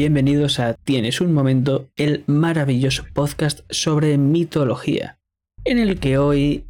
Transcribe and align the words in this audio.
bienvenidos 0.00 0.60
a 0.60 0.72
Tienes 0.72 1.20
un 1.20 1.34
momento, 1.34 1.90
el 1.94 2.24
maravilloso 2.26 3.04
podcast 3.12 3.60
sobre 3.68 4.16
mitología, 4.16 5.18
en 5.66 5.78
el 5.78 6.00
que 6.00 6.16
hoy, 6.16 6.64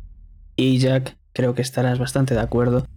y 0.56 0.78
Jack, 0.78 1.16
creo 1.32 1.54
que 1.54 1.62
estarás 1.62 2.00
bastante 2.00 2.34
de 2.34 2.40
acuerdo, 2.40 2.88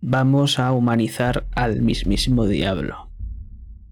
vamos 0.00 0.58
a 0.58 0.72
humanizar 0.72 1.44
al 1.54 1.82
mismísimo 1.82 2.46
diablo. 2.46 3.10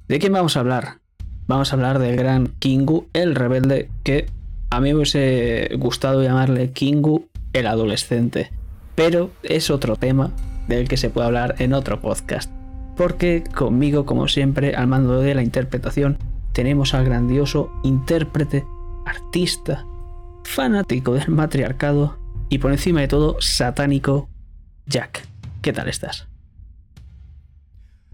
¿De 0.08 0.18
quién 0.18 0.32
vamos 0.32 0.56
a 0.56 0.60
hablar? 0.60 1.00
Vamos 1.46 1.70
a 1.70 1.76
hablar 1.76 1.98
del 1.98 2.16
gran 2.16 2.46
Kingu, 2.46 3.08
el 3.12 3.34
rebelde, 3.34 3.90
que 4.02 4.24
a 4.70 4.80
mí 4.80 4.88
me 4.88 4.94
hubiese 4.94 5.68
gustado 5.76 6.22
llamarle 6.22 6.70
Kingu 6.70 7.28
el 7.52 7.66
adolescente, 7.66 8.50
pero 8.94 9.32
es 9.42 9.68
otro 9.68 9.96
tema 9.96 10.32
del 10.66 10.88
que 10.88 10.96
se 10.96 11.10
puede 11.10 11.26
hablar 11.26 11.56
en 11.58 11.74
otro 11.74 12.00
podcast 12.00 12.50
porque 12.96 13.44
conmigo, 13.54 14.06
como 14.06 14.28
siempre, 14.28 14.74
al 14.74 14.86
mando 14.86 15.20
de 15.20 15.34
la 15.34 15.42
interpretación, 15.42 16.18
tenemos 16.52 16.94
al 16.94 17.04
grandioso 17.04 17.70
intérprete, 17.82 18.64
artista, 19.06 19.86
fanático 20.44 21.14
del 21.14 21.28
matriarcado 21.28 22.18
y 22.48 22.58
por 22.58 22.72
encima 22.72 23.00
de 23.00 23.08
todo, 23.08 23.36
satánico, 23.40 24.28
Jack. 24.86 25.26
¿Qué 25.62 25.72
tal 25.72 25.88
estás? 25.88 26.26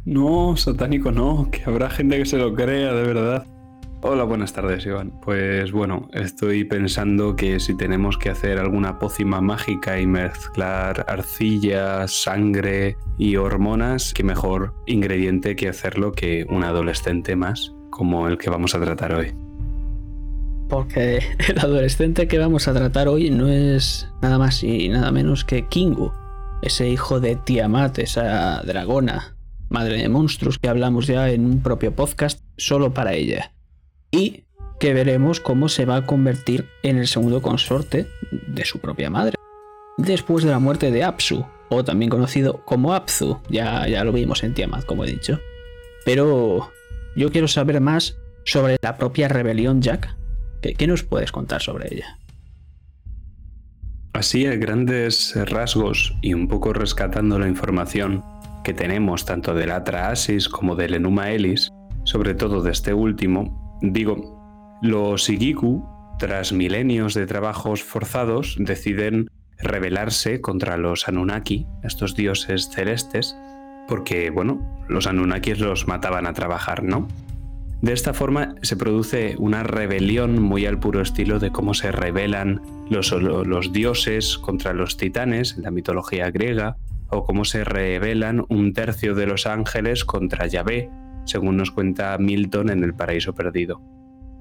No, 0.04 0.56
satánico 0.56 1.10
no, 1.10 1.48
que 1.50 1.64
habrá 1.64 1.90
gente 1.90 2.18
que 2.18 2.26
se 2.26 2.36
lo 2.36 2.54
crea, 2.54 2.92
de 2.92 3.02
verdad. 3.02 3.46
Hola, 4.02 4.24
buenas 4.24 4.52
tardes, 4.52 4.84
Iván. 4.84 5.10
Pues 5.22 5.72
bueno, 5.72 6.08
estoy 6.12 6.64
pensando 6.64 7.34
que 7.34 7.58
si 7.58 7.74
tenemos 7.74 8.18
que 8.18 8.28
hacer 8.28 8.58
alguna 8.58 8.98
pócima 8.98 9.40
mágica 9.40 9.98
y 9.98 10.06
mezclar 10.06 11.06
arcilla, 11.08 12.06
sangre 12.06 12.98
y 13.16 13.36
hormonas, 13.36 14.12
qué 14.12 14.22
mejor 14.22 14.74
ingrediente 14.86 15.56
que 15.56 15.70
hacerlo 15.70 16.12
que 16.12 16.44
un 16.50 16.62
adolescente 16.62 17.36
más, 17.36 17.72
como 17.90 18.28
el 18.28 18.36
que 18.36 18.50
vamos 18.50 18.74
a 18.74 18.80
tratar 18.80 19.14
hoy. 19.14 19.34
Porque 20.68 21.20
el 21.48 21.58
adolescente 21.58 22.28
que 22.28 22.38
vamos 22.38 22.68
a 22.68 22.74
tratar 22.74 23.08
hoy 23.08 23.30
no 23.30 23.48
es 23.48 24.08
nada 24.20 24.36
más 24.36 24.62
y 24.62 24.90
nada 24.90 25.10
menos 25.10 25.44
que 25.44 25.68
Kingu, 25.68 26.12
ese 26.60 26.86
hijo 26.86 27.18
de 27.18 27.36
Tiamat, 27.36 27.98
esa 27.98 28.60
dragona, 28.62 29.36
madre 29.70 29.96
de 29.96 30.08
monstruos 30.10 30.58
que 30.58 30.68
hablamos 30.68 31.06
ya 31.06 31.30
en 31.30 31.46
un 31.46 31.62
propio 31.62 31.94
podcast 31.94 32.44
solo 32.58 32.92
para 32.92 33.14
ella 33.14 33.55
y 34.16 34.44
que 34.78 34.94
veremos 34.94 35.40
cómo 35.40 35.68
se 35.68 35.84
va 35.84 35.96
a 35.96 36.06
convertir 36.06 36.66
en 36.82 36.96
el 36.96 37.06
segundo 37.06 37.42
consorte 37.42 38.06
de 38.30 38.64
su 38.64 38.78
propia 38.78 39.10
madre. 39.10 39.36
Después 39.96 40.44
de 40.44 40.50
la 40.50 40.58
muerte 40.58 40.90
de 40.90 41.04
Apsu, 41.04 41.46
o 41.68 41.84
también 41.84 42.10
conocido 42.10 42.64
como 42.64 42.94
Apsu, 42.94 43.40
ya, 43.48 43.86
ya 43.88 44.04
lo 44.04 44.12
vimos 44.12 44.44
en 44.44 44.54
Tiamat, 44.54 44.84
como 44.84 45.04
he 45.04 45.10
dicho. 45.10 45.40
Pero 46.04 46.70
yo 47.16 47.30
quiero 47.30 47.48
saber 47.48 47.80
más 47.80 48.16
sobre 48.44 48.76
la 48.82 48.96
propia 48.96 49.28
rebelión 49.28 49.80
Jack. 49.80 50.14
¿Qué, 50.62 50.74
qué 50.74 50.86
nos 50.86 51.02
puedes 51.02 51.32
contar 51.32 51.62
sobre 51.62 51.94
ella? 51.94 52.18
Así, 54.12 54.46
a 54.46 54.54
grandes 54.56 55.34
rasgos 55.50 56.14
y 56.22 56.32
un 56.32 56.48
poco 56.48 56.72
rescatando 56.72 57.38
la 57.38 57.48
información 57.48 58.22
que 58.64 58.72
tenemos 58.72 59.24
tanto 59.24 59.54
del 59.54 59.70
Atra 59.70 60.10
Asis 60.10 60.48
como 60.48 60.74
del 60.74 60.94
Enuma 60.94 61.30
Elis, 61.30 61.70
sobre 62.04 62.34
todo 62.34 62.62
de 62.62 62.72
este 62.72 62.94
último, 62.94 63.65
Digo, 63.80 64.78
los 64.82 65.28
Igiku, 65.28 65.86
tras 66.18 66.52
milenios 66.52 67.14
de 67.14 67.26
trabajos 67.26 67.82
forzados, 67.82 68.56
deciden 68.58 69.30
rebelarse 69.58 70.40
contra 70.40 70.76
los 70.76 71.08
Anunnaki, 71.08 71.66
estos 71.82 72.14
dioses 72.14 72.68
celestes, 72.70 73.36
porque, 73.88 74.30
bueno, 74.30 74.84
los 74.88 75.06
Anunnakis 75.06 75.60
los 75.60 75.86
mataban 75.88 76.26
a 76.26 76.32
trabajar, 76.32 76.82
¿no? 76.82 77.06
De 77.82 77.92
esta 77.92 78.14
forma 78.14 78.54
se 78.62 78.76
produce 78.76 79.36
una 79.38 79.62
rebelión 79.62 80.40
muy 80.40 80.66
al 80.66 80.80
puro 80.80 81.02
estilo 81.02 81.38
de 81.38 81.50
cómo 81.50 81.74
se 81.74 81.92
rebelan 81.92 82.62
los, 82.88 83.12
los 83.12 83.72
dioses 83.72 84.38
contra 84.38 84.72
los 84.72 84.96
titanes 84.96 85.56
en 85.56 85.62
la 85.62 85.70
mitología 85.70 86.30
griega, 86.30 86.76
o 87.08 87.24
cómo 87.24 87.44
se 87.44 87.64
rebelan 87.64 88.44
un 88.48 88.72
tercio 88.72 89.14
de 89.14 89.26
los 89.26 89.46
ángeles 89.46 90.04
contra 90.04 90.46
Yahvé, 90.46 90.90
según 91.26 91.56
nos 91.56 91.70
cuenta 91.70 92.16
Milton 92.18 92.70
en 92.70 92.82
El 92.82 92.94
Paraíso 92.94 93.34
Perdido. 93.34 93.82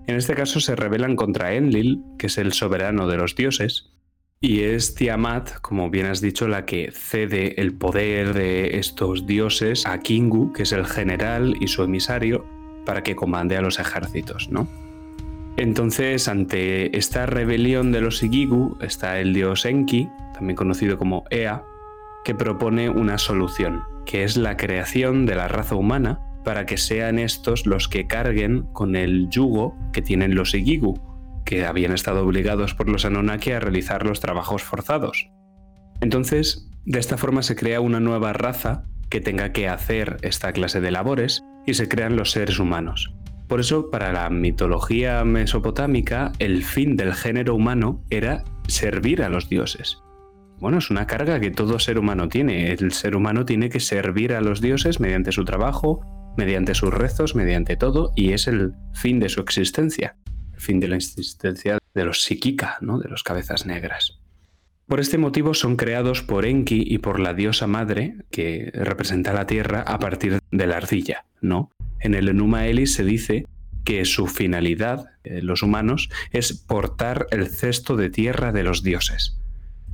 En 0.07 0.16
este 0.16 0.35
caso 0.35 0.59
se 0.59 0.75
rebelan 0.75 1.16
contra 1.16 1.53
Enlil, 1.53 2.03
que 2.18 2.28
es 2.28 2.38
el 2.38 2.53
soberano 2.53 3.07
de 3.07 3.18
los 3.18 3.35
dioses, 3.35 3.91
y 4.40 4.62
es 4.62 4.94
Tiamat, 4.94 5.59
como 5.62 5.90
bien 5.90 6.06
has 6.06 6.22
dicho, 6.22 6.47
la 6.47 6.66
que 6.66 6.91
cede 6.91 7.59
el 7.59 7.74
poder 7.74 8.34
de 8.34 8.78
estos 8.78 9.25
dioses 9.25 9.88
a 9.88 10.00
Kingu, 10.00 10.53
que 10.53 10.63
es 10.63 10.72
el 10.72 10.85
general 10.85 11.56
y 11.59 11.68
su 11.68 11.84
emisario, 11.84 12.45
para 12.85 13.01
que 13.01 13.16
comande 13.16 13.57
a 13.57 13.62
los 13.62 13.79
ejércitos, 13.79 14.50
¿no? 14.51 14.68
Entonces, 15.57 16.28
ante 16.28 16.95
esta 16.97 17.25
rebelión 17.25 17.91
de 17.91 18.01
los 18.01 18.22
Igigu, 18.22 18.78
está 18.81 19.19
el 19.19 19.34
dios 19.34 19.66
Enki, 19.66 20.09
también 20.34 20.57
conocido 20.57 20.97
como 20.97 21.24
Ea, 21.31 21.63
que 22.25 22.35
propone 22.35 22.90
una 22.90 23.18
solución, 23.18 23.84
que 24.06 24.24
es 24.25 24.35
la 24.35 24.57
creación 24.57 25.25
de 25.25 25.35
la 25.35 25.47
raza 25.47 25.75
humana 25.75 26.19
para 26.45 26.66
que 26.66 26.78
sean 26.78 27.19
estos 27.19 27.66
los 27.66 27.89
que 27.89 28.07
carguen 28.07 28.63
con 28.72 28.95
el 28.95 29.28
yugo 29.29 29.75
que 29.91 30.01
tienen 30.01 30.35
los 30.35 30.53
Igigu, 30.53 30.94
que 31.44 31.66
habían 31.66 31.91
estado 31.91 32.23
obligados 32.23 32.73
por 32.73 32.88
los 32.88 33.03
Anunnaki 33.03 33.51
a 33.51 33.59
realizar 33.59 34.06
los 34.06 34.22
trabajos 34.22 34.63
forzados. 34.63 35.29
Entonces, 36.00 36.69
de 36.85 37.00
esta 37.00 37.17
forma 37.17 37.44
se 37.44 37.56
crea 37.56 37.81
una 37.81 38.00
nueva 38.00 38.31
raza 38.31 38.85
que 39.09 39.22
tenga 39.22 39.51
que 39.51 39.67
hacer 39.67 40.17
esta 40.22 40.53
clase 40.53 40.79
de 40.79 40.91
labores 40.91 41.44
y 41.66 41.73
se 41.73 41.89
crean 41.89 42.16
los 42.16 42.31
seres 42.31 42.59
humanos. 42.59 43.13
Por 43.47 43.59
eso, 43.59 43.91
para 43.91 44.12
la 44.12 44.29
mitología 44.29 45.23
mesopotámica, 45.23 46.31
el 46.39 46.63
fin 46.63 46.95
del 46.95 47.13
género 47.13 47.56
humano 47.56 48.03
era 48.09 48.44
servir 48.67 49.22
a 49.22 49.29
los 49.29 49.50
dioses. 49.50 50.00
Bueno, 50.59 50.79
es 50.79 50.89
una 50.89 51.06
carga 51.06 51.39
que 51.39 51.51
todo 51.51 51.79
ser 51.79 52.00
humano 52.00 52.27
tiene. 52.27 52.72
El 52.72 52.91
ser 52.91 53.16
humano 53.16 53.45
tiene 53.45 53.69
que 53.69 53.79
servir 53.79 54.33
a 54.33 54.41
los 54.41 54.62
dioses 54.62 55.00
mediante 55.00 55.31
su 55.31 55.44
trabajo, 55.44 56.01
mediante 56.38 56.75
sus 56.75 56.94
rezos, 56.94 57.35
mediante 57.35 57.75
todo, 57.75 58.12
y 58.16 58.34
es 58.34 58.47
el 58.47 58.73
fin 58.94 59.19
de 59.19 59.29
su 59.29 59.41
existencia, 59.41 60.16
el 60.53 60.59
fin 60.59 60.79
de 60.79 60.88
la 60.88 60.96
existencia 60.96 61.78
de 61.94 62.06
los 62.06 62.23
psíquica, 62.23 62.78
¿no? 62.81 63.00
de 63.00 63.09
los 63.09 63.23
cabezas 63.23 63.66
negras. 63.66 64.19
Por 64.88 65.00
este 65.00 65.18
motivo 65.18 65.56
son 65.56 65.78
creados 65.78 66.22
por 66.22 66.45
Enki 66.45 66.84
y 66.85 67.00
por 67.00 67.19
la 67.19 67.34
diosa 67.34 67.66
madre, 67.66 68.18
que 68.29 68.69
representa 68.74 69.34
la 69.34 69.47
tierra 69.47 69.81
a 69.81 69.97
partir 69.97 70.40
de 70.51 70.68
la 70.68 70.78
arcilla, 70.78 71.25
¿no? 71.41 71.72
En 72.00 72.13
el 72.13 72.29
Enuma 72.29 72.68
Elis 72.68 72.94
se 72.94 73.03
dice 73.03 73.47
que 73.84 74.06
su 74.06 74.28
finalidad, 74.28 75.06
eh, 75.24 75.41
los 75.41 75.63
humanos, 75.63 76.09
es 76.31 76.53
portar 76.53 77.25
el 77.31 77.47
cesto 77.47 77.95
de 77.95 78.12
tierra 78.12 78.51
de 78.51 78.63
los 78.63 78.84
dioses. 78.84 79.40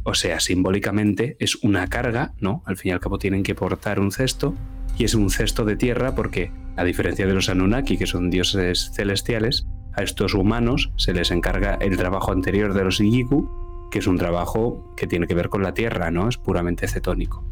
O 0.03 0.13
sea, 0.13 0.39
simbólicamente 0.39 1.37
es 1.39 1.55
una 1.63 1.87
carga, 1.87 2.33
¿no? 2.39 2.63
Al 2.65 2.77
fin 2.77 2.89
y 2.89 2.93
al 2.93 2.99
cabo 2.99 3.19
tienen 3.19 3.43
que 3.43 3.55
portar 3.55 3.99
un 3.99 4.11
cesto 4.11 4.55
y 4.97 5.03
es 5.03 5.13
un 5.13 5.29
cesto 5.29 5.65
de 5.65 5.75
tierra 5.75 6.15
porque, 6.15 6.51
a 6.75 6.83
diferencia 6.83 7.27
de 7.27 7.33
los 7.33 7.49
Anunnaki, 7.49 7.97
que 7.97 8.07
son 8.07 8.29
dioses 8.29 8.91
celestiales, 8.93 9.67
a 9.93 10.03
estos 10.03 10.33
humanos 10.33 10.91
se 10.95 11.13
les 11.13 11.31
encarga 11.31 11.75
el 11.75 11.97
trabajo 11.97 12.31
anterior 12.31 12.73
de 12.73 12.83
los 12.83 12.99
Igiku, 12.99 13.89
que 13.91 13.99
es 13.99 14.07
un 14.07 14.17
trabajo 14.17 14.93
que 14.95 15.07
tiene 15.07 15.27
que 15.27 15.35
ver 15.35 15.49
con 15.49 15.63
la 15.63 15.73
tierra, 15.73 16.11
¿no? 16.11 16.29
Es 16.29 16.37
puramente 16.37 16.87
cetónico. 16.87 17.45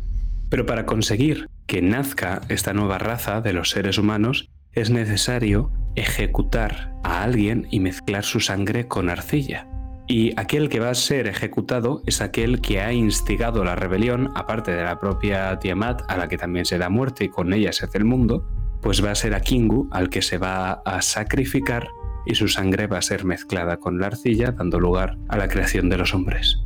Pero 0.49 0.66
para 0.66 0.85
conseguir 0.85 1.49
que 1.67 1.81
nazca 1.81 2.41
esta 2.49 2.73
nueva 2.73 2.97
raza 2.97 3.41
de 3.41 3.53
los 3.53 3.69
seres 3.69 3.97
humanos, 3.97 4.49
es 4.71 4.89
necesario 4.89 5.71
ejecutar 5.95 6.93
a 7.03 7.23
alguien 7.23 7.67
y 7.72 7.79
mezclar 7.79 8.23
su 8.23 8.40
sangre 8.40 8.87
con 8.87 9.09
arcilla. 9.09 9.67
Y 10.11 10.34
aquel 10.38 10.70
que 10.70 10.79
va 10.79 10.90
a 10.90 10.96
ser 10.96 11.28
ejecutado 11.28 12.02
es 12.08 12.20
aquel 12.20 12.61
que 12.61 12.82
ha 12.82 12.91
instigado 12.91 13.64
la 13.64 13.76
rebelión, 13.76 14.32
aparte 14.34 14.72
de 14.72 14.84
la 14.84 15.00
propia 15.00 15.59
Tiamat, 15.59 16.02
a 16.08 16.17
la 16.17 16.28
que 16.28 16.40
también 16.40 16.66
se 16.66 16.79
da 16.79 16.90
muerte 16.90 17.26
y 17.26 17.29
con 17.29 17.53
ella 17.53 17.72
se 17.72 17.85
hace 17.85 18.00
el 18.00 18.06
mundo, 18.06 18.44
pues 18.82 19.06
va 19.06 19.11
a 19.11 19.16
ser 19.16 19.35
a 19.35 19.41
Kingu 19.41 19.88
al 19.91 20.09
que 20.09 20.23
se 20.23 20.40
va 20.40 20.82
a 20.84 21.03
sacrificar 21.03 21.90
y 22.26 22.34
su 22.34 22.47
sangre 22.47 22.88
va 22.88 22.97
a 22.97 23.03
ser 23.03 23.23
mezclada 23.23 23.78
con 23.78 24.00
la 24.00 24.08
arcilla, 24.08 24.52
dando 24.52 24.79
lugar 24.79 25.16
a 25.28 25.38
la 25.38 25.47
creación 25.47 25.90
de 25.90 25.97
los 26.00 26.16
hombres. 26.16 26.58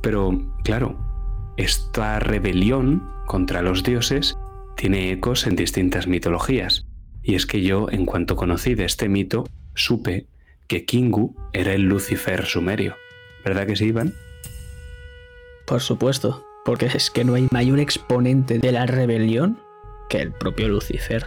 Pero, 0.00 0.30
claro, 0.62 0.96
esta 1.56 2.20
rebelión 2.20 3.02
contra 3.26 3.62
los 3.62 3.82
dioses 3.82 4.38
tiene 4.76 5.10
ecos 5.10 5.44
en 5.48 5.56
distintas 5.56 6.06
mitologías, 6.06 6.86
y 7.24 7.34
es 7.34 7.46
que 7.46 7.62
yo, 7.62 7.88
en 7.90 8.06
cuanto 8.06 8.36
conocí 8.36 8.76
de 8.76 8.84
este 8.84 9.08
mito, 9.08 9.44
supe 9.74 10.28
que 10.66 10.84
Kingu 10.84 11.34
era 11.52 11.72
el 11.74 11.82
Lucifer 11.82 12.44
sumerio. 12.46 12.96
¿Verdad 13.44 13.66
que 13.66 13.76
sí, 13.76 13.86
Iván? 13.86 14.14
Por 15.66 15.80
supuesto, 15.80 16.44
porque 16.64 16.86
es 16.86 17.10
que 17.10 17.24
no 17.24 17.34
hay 17.34 17.48
mayor 17.50 17.78
exponente 17.78 18.58
de 18.58 18.72
la 18.72 18.86
rebelión 18.86 19.58
que 20.08 20.20
el 20.20 20.32
propio 20.32 20.68
Lucifer. 20.68 21.26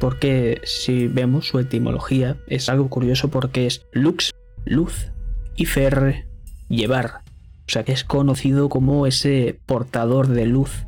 Porque 0.00 0.60
si 0.64 1.06
vemos 1.06 1.48
su 1.48 1.58
etimología, 1.58 2.36
es 2.46 2.68
algo 2.68 2.88
curioso 2.88 3.28
porque 3.28 3.66
es 3.66 3.86
lux, 3.92 4.32
luz, 4.64 5.10
y 5.56 5.66
fer, 5.66 6.26
llevar. 6.68 7.22
O 7.66 7.70
sea 7.70 7.84
que 7.84 7.92
es 7.92 8.04
conocido 8.04 8.68
como 8.68 9.06
ese 9.06 9.58
portador 9.66 10.28
de 10.28 10.46
luz. 10.46 10.84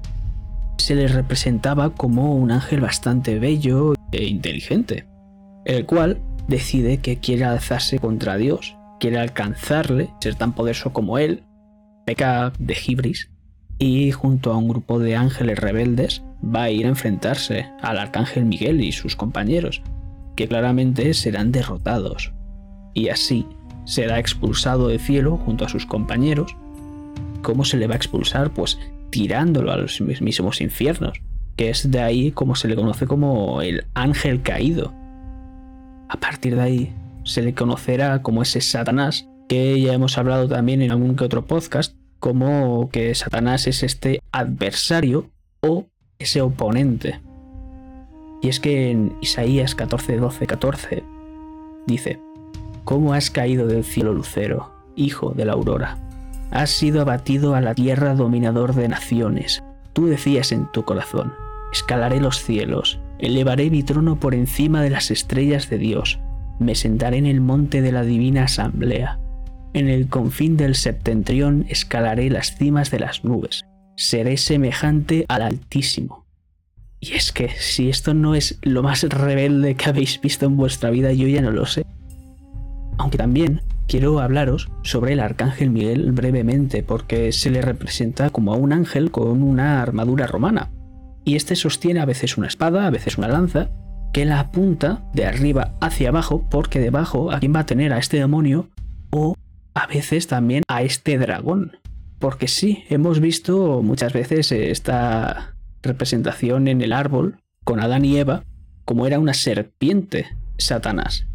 se 0.79 0.95
le 0.95 1.09
representaba 1.09 1.95
como 1.95 2.37
un 2.37 2.51
ángel 2.53 2.81
bastante 2.81 3.39
bello 3.39 3.95
e 4.13 4.25
inteligente, 4.25 5.07
el 5.65 5.87
cual 5.87 6.21
decide 6.49 6.99
que 6.99 7.19
quiere 7.19 7.45
alzarse 7.45 7.99
contra 7.99 8.37
Dios, 8.37 8.77
quiere 9.01 9.19
alcanzarle, 9.19 10.11
ser 10.21 10.35
tan 10.35 10.55
poderoso 10.55 10.93
como 10.93 11.19
él, 11.19 11.43
peca 12.05 12.53
de 12.59 12.75
Gibris, 12.75 13.31
y 13.79 14.11
junto 14.13 14.53
a 14.53 14.57
un 14.57 14.69
grupo 14.69 14.99
de 14.99 15.17
ángeles 15.17 15.59
rebeldes 15.59 16.23
va 16.43 16.65
a 16.65 16.71
ir 16.71 16.87
a 16.87 16.91
enfrentarse 16.91 17.69
al 17.83 17.99
arcángel 17.99 18.45
Miguel 18.45 18.81
y 18.81 18.93
sus 18.93 19.17
compañeros, 19.17 19.83
que 20.35 20.49
claramente 20.49 21.13
serán 21.15 21.53
derrotados. 21.53 22.33
Y 22.95 23.09
así 23.09 23.47
será 23.85 24.19
expulsado 24.19 24.89
del 24.89 25.01
cielo 25.01 25.37
junto 25.37 25.65
a 25.65 25.69
sus 25.69 25.87
compañeros. 25.87 26.57
¿Cómo 27.43 27.65
se 27.65 27.77
le 27.77 27.87
va 27.87 27.95
a 27.95 27.99
expulsar? 27.99 28.51
Pues 28.51 28.79
tirándolo 29.11 29.73
a 29.73 29.77
los 29.77 30.01
mismos 30.01 30.61
infiernos, 30.61 31.21
que 31.57 31.71
es 31.71 31.91
de 31.91 32.01
ahí 32.01 32.33
como 32.33 32.55
se 32.55 32.69
le 32.69 32.77
conoce 32.77 33.07
como 33.07 33.63
el 33.63 33.87
ángel 33.95 34.43
caído. 34.43 34.93
A 36.09 36.17
partir 36.19 36.57
de 36.57 36.63
ahí 36.63 36.93
se 37.25 37.43
le 37.43 37.55
conocerá 37.55 38.23
como 38.23 38.43
ese 38.43 38.61
Satanás, 38.61 39.29
que 39.49 39.81
ya 39.81 39.93
hemos 39.93 40.19
hablado 40.19 40.49
también 40.49 40.83
en 40.83 40.91
algún 40.91 41.17
que 41.17 41.25
otro 41.25 41.47
podcast, 41.47 41.95
como 42.19 42.89
que 42.91 43.15
Satanás 43.15 43.67
es 43.67 43.83
este 43.83 44.21
adversario 44.33 45.31
o 45.61 45.87
ese 46.19 46.41
oponente. 46.41 47.21
Y 48.43 48.49
es 48.49 48.61
que 48.61 48.91
en 48.91 49.17
Isaías 49.21 49.75
14, 49.75 50.17
12, 50.17 50.47
14 50.47 51.05
dice, 51.87 52.21
¿Cómo 52.85 53.15
has 53.15 53.31
caído 53.31 53.67
del 53.67 53.83
cielo, 53.83 54.13
Lucero, 54.13 54.71
hijo 54.95 55.33
de 55.33 55.45
la 55.45 55.55
aurora? 55.55 55.99
Has 56.53 56.71
sido 56.71 57.01
abatido 57.01 57.57
a 57.57 57.61
la 57.61 57.75
tierra 57.75 58.15
dominador 58.15 58.75
de 58.75 58.87
naciones. 58.87 59.63
Tú 59.93 60.07
decías 60.07 60.53
en 60.53 60.71
tu 60.71 60.85
corazón, 60.85 61.33
escalaré 61.73 62.21
los 62.21 62.41
cielos, 62.41 63.01
elevaré 63.19 63.71
mi 63.71 63.83
trono 63.83 64.21
por 64.21 64.35
encima 64.35 64.83
de 64.83 64.91
las 64.91 65.11
estrellas 65.11 65.71
de 65.71 65.79
Dios, 65.79 66.19
me 66.59 66.75
sentaré 66.75 67.19
en 67.19 67.27
el 67.27 67.41
monte 67.41 67.83
de 67.83 67.93
la 67.93 68.03
divina 68.03 68.45
asamblea. 68.45 69.21
En 69.75 69.89
el 69.89 70.09
confín 70.09 70.57
del 70.57 70.75
septentrión 70.75 71.67
escalaré 71.69 72.31
las 72.31 72.57
cimas 72.57 72.91
de 72.91 73.01
las 73.01 73.25
nubes, 73.25 73.67
seré 73.97 74.37
semejante 74.37 75.27
al 75.29 75.43
Altísimo. 75.43 76.25
Y 76.99 77.13
es 77.13 77.31
que 77.31 77.51
si 77.59 77.91
esto 77.91 78.15
no 78.15 78.35
es 78.35 78.59
lo 78.63 78.83
más 78.83 79.03
rebelde 79.03 79.75
que 79.75 79.91
habéis 79.91 80.21
visto 80.21 80.47
en 80.47 80.57
vuestra 80.57 80.91
vida, 80.91 81.13
yo 81.13 81.29
ya 81.29 81.43
no 81.43 81.51
lo 81.51 81.67
sé. 81.67 81.85
Aunque 82.97 83.19
también 83.19 83.61
quiero 83.87 84.21
hablaros 84.21 84.69
sobre 84.83 85.13
el 85.13 85.21
arcángel 85.21 85.71
Miguel 85.71 86.13
brevemente, 86.13 86.83
porque 86.83 87.33
se 87.33 87.51
le 87.51 87.61
representa 87.61 88.31
como 88.31 88.55
a 88.55 88.57
un 88.57 88.73
ángel 88.73 89.11
con 89.11 89.43
una 89.43 89.83
armadura 89.83 90.27
romana. 90.27 90.71
Y 91.27 91.35
este 91.35 91.57
sostiene 91.57 91.99
a 91.99 92.07
veces 92.07 92.39
una 92.39 92.47
espada, 92.47 92.87
a 92.87 92.91
veces 92.91 93.19
una 93.19 93.27
lanza, 93.27 93.69
que 94.13 94.25
la 94.25 94.39
apunta 94.39 95.05
de 95.13 95.27
arriba 95.27 95.75
hacia 95.81 96.09
abajo, 96.09 96.47
porque 96.49 96.79
debajo 96.79 97.33
a 97.33 97.41
quién 97.41 97.53
va 97.53 97.61
a 97.61 97.67
tener 97.67 97.93
a 97.93 97.99
este 97.99 98.19
demonio, 98.19 98.71
o 99.11 99.35
a 99.75 99.87
veces 99.89 100.29
también 100.29 100.63
a 100.69 100.83
este 100.83 101.19
dragón. 101.19 101.79
Porque 102.21 102.47
sí, 102.47 102.85
hemos 102.89 103.19
visto 103.19 103.83
muchas 103.83 104.13
veces 104.13 104.53
esta 104.53 105.57
representación 105.83 106.69
en 106.69 106.81
el 106.81 106.93
árbol 106.93 107.41
con 107.65 107.81
Adán 107.81 108.05
y 108.05 108.17
Eva 108.17 108.45
como 108.85 109.07
era 109.09 109.19
una 109.19 109.35
serpiente, 109.35 110.29
Satanás. 110.59 111.27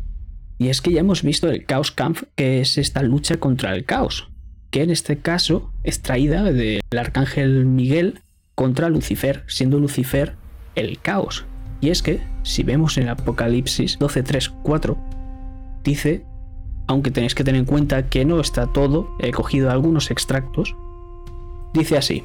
Y 0.58 0.70
es 0.70 0.80
que 0.82 0.94
ya 0.94 1.02
hemos 1.02 1.22
visto 1.22 1.50
el 1.50 1.66
Chaos 1.66 1.92
Kampf, 1.92 2.24
que 2.36 2.62
es 2.62 2.78
esta 2.78 3.04
lucha 3.04 3.38
contra 3.38 3.76
el 3.76 3.84
caos, 3.84 4.30
que 4.70 4.84
en 4.84 4.90
este 4.90 5.18
caso 5.18 5.74
es 5.84 6.02
traída 6.02 6.44
del 6.44 6.82
arcángel 6.98 7.66
Miguel 7.66 8.22
contra 8.56 8.90
Lucifer, 8.90 9.44
siendo 9.48 9.80
Lucifer 9.80 10.36
el 10.76 11.00
caos. 11.00 11.46
Y 11.82 11.90
es 11.90 12.02
que, 12.02 12.22
si 12.44 12.64
vemos 12.64 12.98
en 12.98 13.10
Apocalipsis 13.10 14.00
12.3.4, 14.00 14.98
dice, 15.84 16.26
aunque 16.88 17.12
tenéis 17.12 17.36
que 17.36 17.44
tener 17.44 17.60
en 17.60 17.66
cuenta 17.66 18.08
que 18.10 18.26
no 18.26 18.40
está 18.40 18.68
todo, 18.68 19.16
he 19.20 19.32
cogido 19.32 19.72
algunos 19.72 20.12
extractos, 20.12 20.76
dice 21.74 21.98
así, 21.98 22.24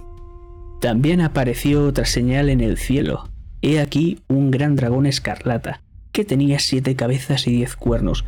también 0.80 1.20
apareció 1.20 1.86
otra 1.86 2.04
señal 2.04 2.50
en 2.50 2.60
el 2.60 2.76
cielo, 2.76 3.28
he 3.62 3.80
aquí 3.80 4.20
un 4.28 4.50
gran 4.50 4.76
dragón 4.76 5.06
escarlata, 5.06 5.82
que 6.12 6.24
tenía 6.24 6.58
siete 6.58 6.96
cabezas 6.96 7.46
y 7.46 7.52
diez 7.52 7.76
cuernos, 7.76 8.24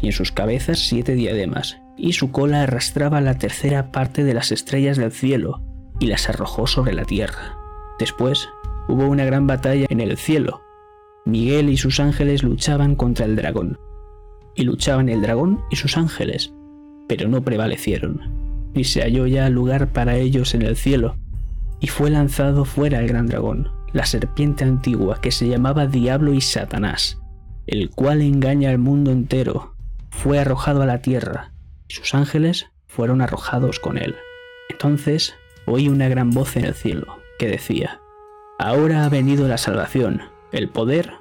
y 0.00 0.06
en 0.06 0.12
sus 0.12 0.32
cabezas 0.32 0.78
siete 0.78 1.14
diademas, 1.14 1.78
y 1.98 2.14
su 2.14 2.30
cola 2.30 2.62
arrastraba 2.62 3.20
la 3.20 3.38
tercera 3.38 3.92
parte 3.92 4.24
de 4.24 4.34
las 4.34 4.52
estrellas 4.52 4.96
del 4.96 5.12
cielo, 5.12 5.60
y 6.02 6.08
las 6.08 6.28
arrojó 6.28 6.66
sobre 6.66 6.94
la 6.94 7.04
tierra. 7.04 7.56
Después 8.00 8.48
hubo 8.88 9.06
una 9.06 9.24
gran 9.24 9.46
batalla 9.46 9.86
en 9.88 10.00
el 10.00 10.16
cielo. 10.16 10.60
Miguel 11.24 11.70
y 11.70 11.76
sus 11.76 12.00
ángeles 12.00 12.42
luchaban 12.42 12.96
contra 12.96 13.24
el 13.24 13.36
dragón, 13.36 13.78
y 14.56 14.64
luchaban 14.64 15.08
el 15.08 15.22
dragón 15.22 15.62
y 15.70 15.76
sus 15.76 15.96
ángeles, 15.96 16.52
pero 17.08 17.28
no 17.28 17.44
prevalecieron, 17.44 18.20
y 18.74 18.82
se 18.82 19.02
halló 19.02 19.28
ya 19.28 19.48
lugar 19.48 19.92
para 19.92 20.16
ellos 20.16 20.56
en 20.56 20.62
el 20.62 20.74
cielo, 20.76 21.14
y 21.78 21.86
fue 21.86 22.10
lanzado 22.10 22.64
fuera 22.64 22.98
el 22.98 23.06
gran 23.06 23.28
dragón, 23.28 23.70
la 23.92 24.04
serpiente 24.04 24.64
antigua 24.64 25.20
que 25.20 25.30
se 25.30 25.46
llamaba 25.46 25.86
Diablo 25.86 26.32
y 26.32 26.40
Satanás, 26.40 27.20
el 27.68 27.90
cual 27.90 28.22
engaña 28.22 28.70
al 28.70 28.78
mundo 28.78 29.12
entero, 29.12 29.76
fue 30.10 30.40
arrojado 30.40 30.82
a 30.82 30.86
la 30.86 31.00
tierra, 31.00 31.52
y 31.86 31.94
sus 31.94 32.12
ángeles 32.12 32.66
fueron 32.88 33.22
arrojados 33.22 33.78
con 33.78 33.98
él. 33.98 34.16
Entonces 34.68 35.36
oí 35.66 35.88
una 35.88 36.08
gran 36.08 36.30
voz 36.30 36.56
en 36.56 36.64
el 36.64 36.74
cielo, 36.74 37.18
que 37.38 37.48
decía, 37.48 38.00
Ahora 38.58 39.04
ha 39.04 39.08
venido 39.08 39.48
la 39.48 39.58
salvación, 39.58 40.22
el 40.52 40.68
poder 40.68 41.12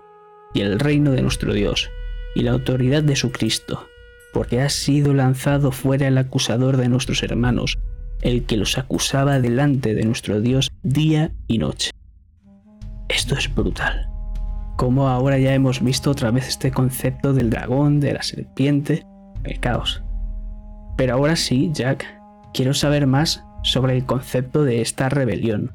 y 0.54 0.62
el 0.62 0.80
reino 0.80 1.12
de 1.12 1.22
nuestro 1.22 1.54
Dios, 1.54 1.90
y 2.36 2.42
la 2.42 2.52
autoridad 2.52 3.04
de 3.04 3.16
su 3.16 3.32
Cristo, 3.32 3.88
porque 4.34 4.62
ha 4.62 4.70
sido 4.70 5.14
lanzado 5.14 5.72
fuera 5.72 6.08
el 6.08 6.18
acusador 6.18 6.78
de 6.78 6.90
nuestros 6.90 7.24
hermanos, 7.24 7.78
el 8.22 8.46
que 8.46 8.58
los 8.58 8.78
acusaba 8.78 9.40
delante 9.40 9.96
de 9.96 10.06
nuestro 10.06 10.42
Dios 10.42 10.70
día 10.84 11.32
y 11.48 11.58
noche. 11.58 11.92
Esto 13.10 13.36
es 13.36 13.54
brutal 13.54 14.12
como 14.82 15.10
ahora 15.10 15.38
ya 15.38 15.54
hemos 15.54 15.80
visto 15.84 16.10
otra 16.10 16.32
vez 16.32 16.48
este 16.48 16.72
concepto 16.72 17.34
del 17.34 17.52
dragón, 17.52 18.00
de 18.00 18.13
la 18.13 18.24
serpiente, 18.24 19.06
el 19.44 19.60
caos. 19.60 20.01
Pero 20.98 21.13
ahora 21.13 21.36
sí, 21.36 21.70
Jack, 21.72 22.04
quiero 22.51 22.74
saber 22.74 23.06
más 23.06 23.46
sobre 23.63 23.96
el 23.96 24.06
concepto 24.06 24.63
de 24.63 24.82
esta 24.82 25.10
rebelión. 25.10 25.72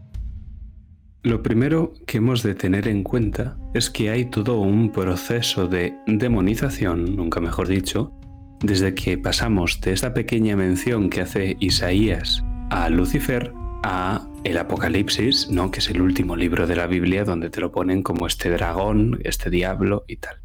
Lo 1.22 1.42
primero 1.42 1.92
que 2.06 2.18
hemos 2.18 2.42
de 2.42 2.54
tener 2.54 2.86
en 2.86 3.02
cuenta 3.02 3.56
es 3.74 3.90
que 3.90 4.10
hay 4.10 4.26
todo 4.26 4.60
un 4.60 4.92
proceso 4.92 5.66
de 5.66 5.92
demonización, 6.06 7.16
nunca 7.16 7.40
mejor 7.40 7.66
dicho, 7.66 8.12
desde 8.60 8.94
que 8.94 9.18
pasamos 9.18 9.80
de 9.80 9.92
esta 9.92 10.14
pequeña 10.14 10.56
mención 10.56 11.10
que 11.10 11.22
hace 11.22 11.56
Isaías 11.58 12.44
a 12.70 12.88
Lucifer 12.90 13.52
a 13.82 14.26
el 14.44 14.58
Apocalipsis, 14.58 15.50
¿no? 15.50 15.70
que 15.70 15.80
es 15.80 15.90
el 15.90 16.00
último 16.00 16.36
libro 16.36 16.66
de 16.66 16.76
la 16.76 16.86
Biblia 16.86 17.24
donde 17.24 17.50
te 17.50 17.60
lo 17.60 17.72
ponen 17.72 18.02
como 18.02 18.26
este 18.26 18.50
dragón, 18.50 19.18
este 19.24 19.50
diablo 19.50 20.04
y 20.06 20.16
tal. 20.16 20.36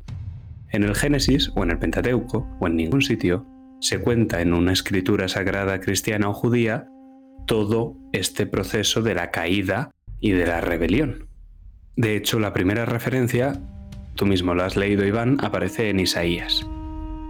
En 0.71 0.83
el 0.83 0.95
Génesis 0.95 1.51
o 1.55 1.63
en 1.63 1.71
el 1.71 1.79
Pentateuco 1.79 2.47
o 2.59 2.67
en 2.67 2.75
ningún 2.75 3.01
sitio 3.01 3.45
se 3.79 3.99
cuenta 3.99 4.41
en 4.41 4.53
una 4.53 4.73
escritura 4.73 5.27
sagrada 5.27 5.79
cristiana 5.79 6.29
o 6.29 6.33
judía 6.33 6.87
todo 7.51 7.97
este 8.13 8.45
proceso 8.45 9.01
de 9.01 9.13
la 9.13 9.29
caída 9.29 9.91
y 10.21 10.31
de 10.31 10.47
la 10.47 10.61
rebelión. 10.61 11.27
De 11.97 12.15
hecho, 12.15 12.39
la 12.39 12.53
primera 12.53 12.85
referencia, 12.85 13.59
tú 14.15 14.25
mismo 14.25 14.53
lo 14.53 14.63
has 14.63 14.77
leído 14.77 15.05
Iván, 15.05 15.37
aparece 15.41 15.89
en 15.89 15.99
Isaías. 15.99 16.65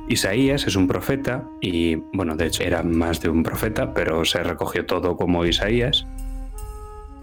Isaías 0.10 0.68
es 0.68 0.76
un 0.76 0.88
profeta 0.88 1.50
y, 1.60 1.96
bueno, 2.14 2.36
de 2.36 2.46
hecho 2.46 2.62
era 2.62 2.84
más 2.84 3.20
de 3.20 3.30
un 3.30 3.42
profeta, 3.42 3.96
pero 3.96 4.24
se 4.24 4.44
recogió 4.44 4.86
todo 4.86 5.18
como 5.18 5.44
Isaías. 5.44 6.06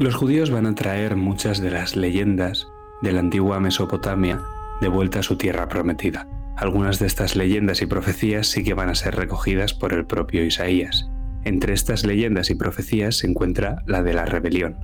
Los 0.01 0.17
judíos 0.17 0.51
van 0.51 0.67
a 0.67 0.75
traer 0.75 1.15
muchas 1.15 1.61
de 1.61 1.71
las 1.71 1.95
leyendas 1.95 2.67
de 3.01 3.13
la 3.13 3.21
antigua 3.21 3.61
Mesopotamia 3.61 4.43
de 4.81 4.89
vuelta 4.89 5.21
a 5.21 5.23
su 5.23 5.37
tierra 5.37 5.69
prometida. 5.69 6.27
Algunas 6.57 6.99
de 6.99 7.07
estas 7.07 7.37
leyendas 7.37 7.81
y 7.81 7.87
profecías 7.87 8.49
sí 8.49 8.65
que 8.65 8.75
van 8.75 8.89
a 8.89 8.97
ser 8.97 9.15
recogidas 9.15 9.73
por 9.73 9.93
el 9.93 10.05
propio 10.05 10.45
Isaías. 10.45 11.09
Entre 11.49 11.73
estas 11.73 12.05
leyendas 12.05 12.51
y 12.51 12.55
profecías 12.57 13.17
se 13.17 13.27
encuentra 13.27 13.83
la 13.87 14.03
de 14.03 14.13
la 14.13 14.27
rebelión, 14.27 14.77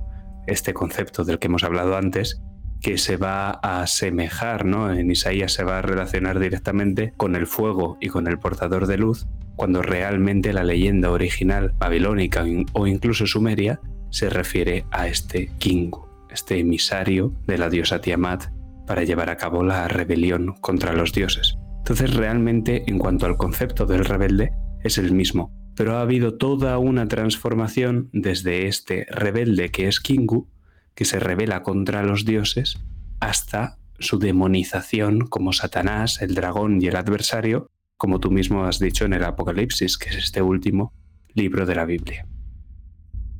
este 0.47 0.73
concepto 0.73 1.23
del 1.23 1.37
que 1.37 1.45
hemos 1.45 1.63
hablado 1.63 1.95
antes, 1.95 2.41
que 2.81 2.97
se 2.97 3.17
va 3.17 3.59
a 3.61 3.83
asemejar, 3.83 4.65
¿no? 4.65 4.91
En 4.91 5.11
Isaías 5.11 5.53
se 5.53 5.63
va 5.63 5.77
a 5.77 5.83
relacionar 5.83 6.39
directamente 6.39 7.13
con 7.17 7.35
el 7.35 7.45
fuego 7.45 7.99
y 8.01 8.07
con 8.07 8.25
el 8.25 8.39
portador 8.39 8.87
de 8.87 8.97
luz, 8.97 9.27
cuando 9.55 9.83
realmente 9.83 10.53
la 10.53 10.63
leyenda 10.63 11.11
original 11.11 11.75
babilónica 11.77 12.43
o 12.73 12.87
incluso 12.87 13.27
sumeria 13.27 13.79
se 14.09 14.31
refiere 14.31 14.85
a 14.89 15.07
este 15.07 15.51
Kingu, 15.59 16.07
este 16.31 16.57
emisario 16.57 17.31
de 17.45 17.59
la 17.59 17.69
diosa 17.69 18.01
Tiamat 18.01 18.45
para 18.87 19.03
llevar 19.03 19.29
a 19.29 19.37
cabo 19.37 19.61
la 19.61 19.87
rebelión 19.87 20.55
contra 20.61 20.93
los 20.93 21.13
dioses. 21.13 21.59
Entonces 21.77 22.15
realmente 22.15 22.85
en 22.87 22.97
cuanto 22.97 23.27
al 23.27 23.37
concepto 23.37 23.85
del 23.85 24.03
rebelde 24.03 24.51
es 24.83 24.97
el 24.97 25.11
mismo, 25.11 25.51
pero 25.75 25.97
ha 25.97 26.01
habido 26.01 26.35
toda 26.35 26.77
una 26.77 27.07
transformación 27.07 28.09
desde 28.13 28.67
este 28.67 29.05
rebelde 29.09 29.71
que 29.71 29.87
es 29.87 29.99
Kingu 29.99 30.47
que 30.95 31.05
se 31.05 31.19
revela 31.19 31.61
contra 31.61 32.03
los 32.03 32.25
dioses, 32.25 32.79
hasta 33.19 33.77
su 33.99 34.17
demonización 34.17 35.27
como 35.27 35.53
Satanás, 35.53 36.21
el 36.21 36.33
dragón 36.33 36.81
y 36.81 36.87
el 36.87 36.95
adversario, 36.95 37.69
como 37.97 38.19
tú 38.19 38.31
mismo 38.31 38.65
has 38.65 38.79
dicho 38.79 39.05
en 39.05 39.13
el 39.13 39.23
Apocalipsis, 39.23 39.97
que 39.97 40.09
es 40.09 40.15
este 40.15 40.41
último 40.41 40.93
libro 41.33 41.65
de 41.65 41.75
la 41.75 41.85
Biblia. 41.85 42.25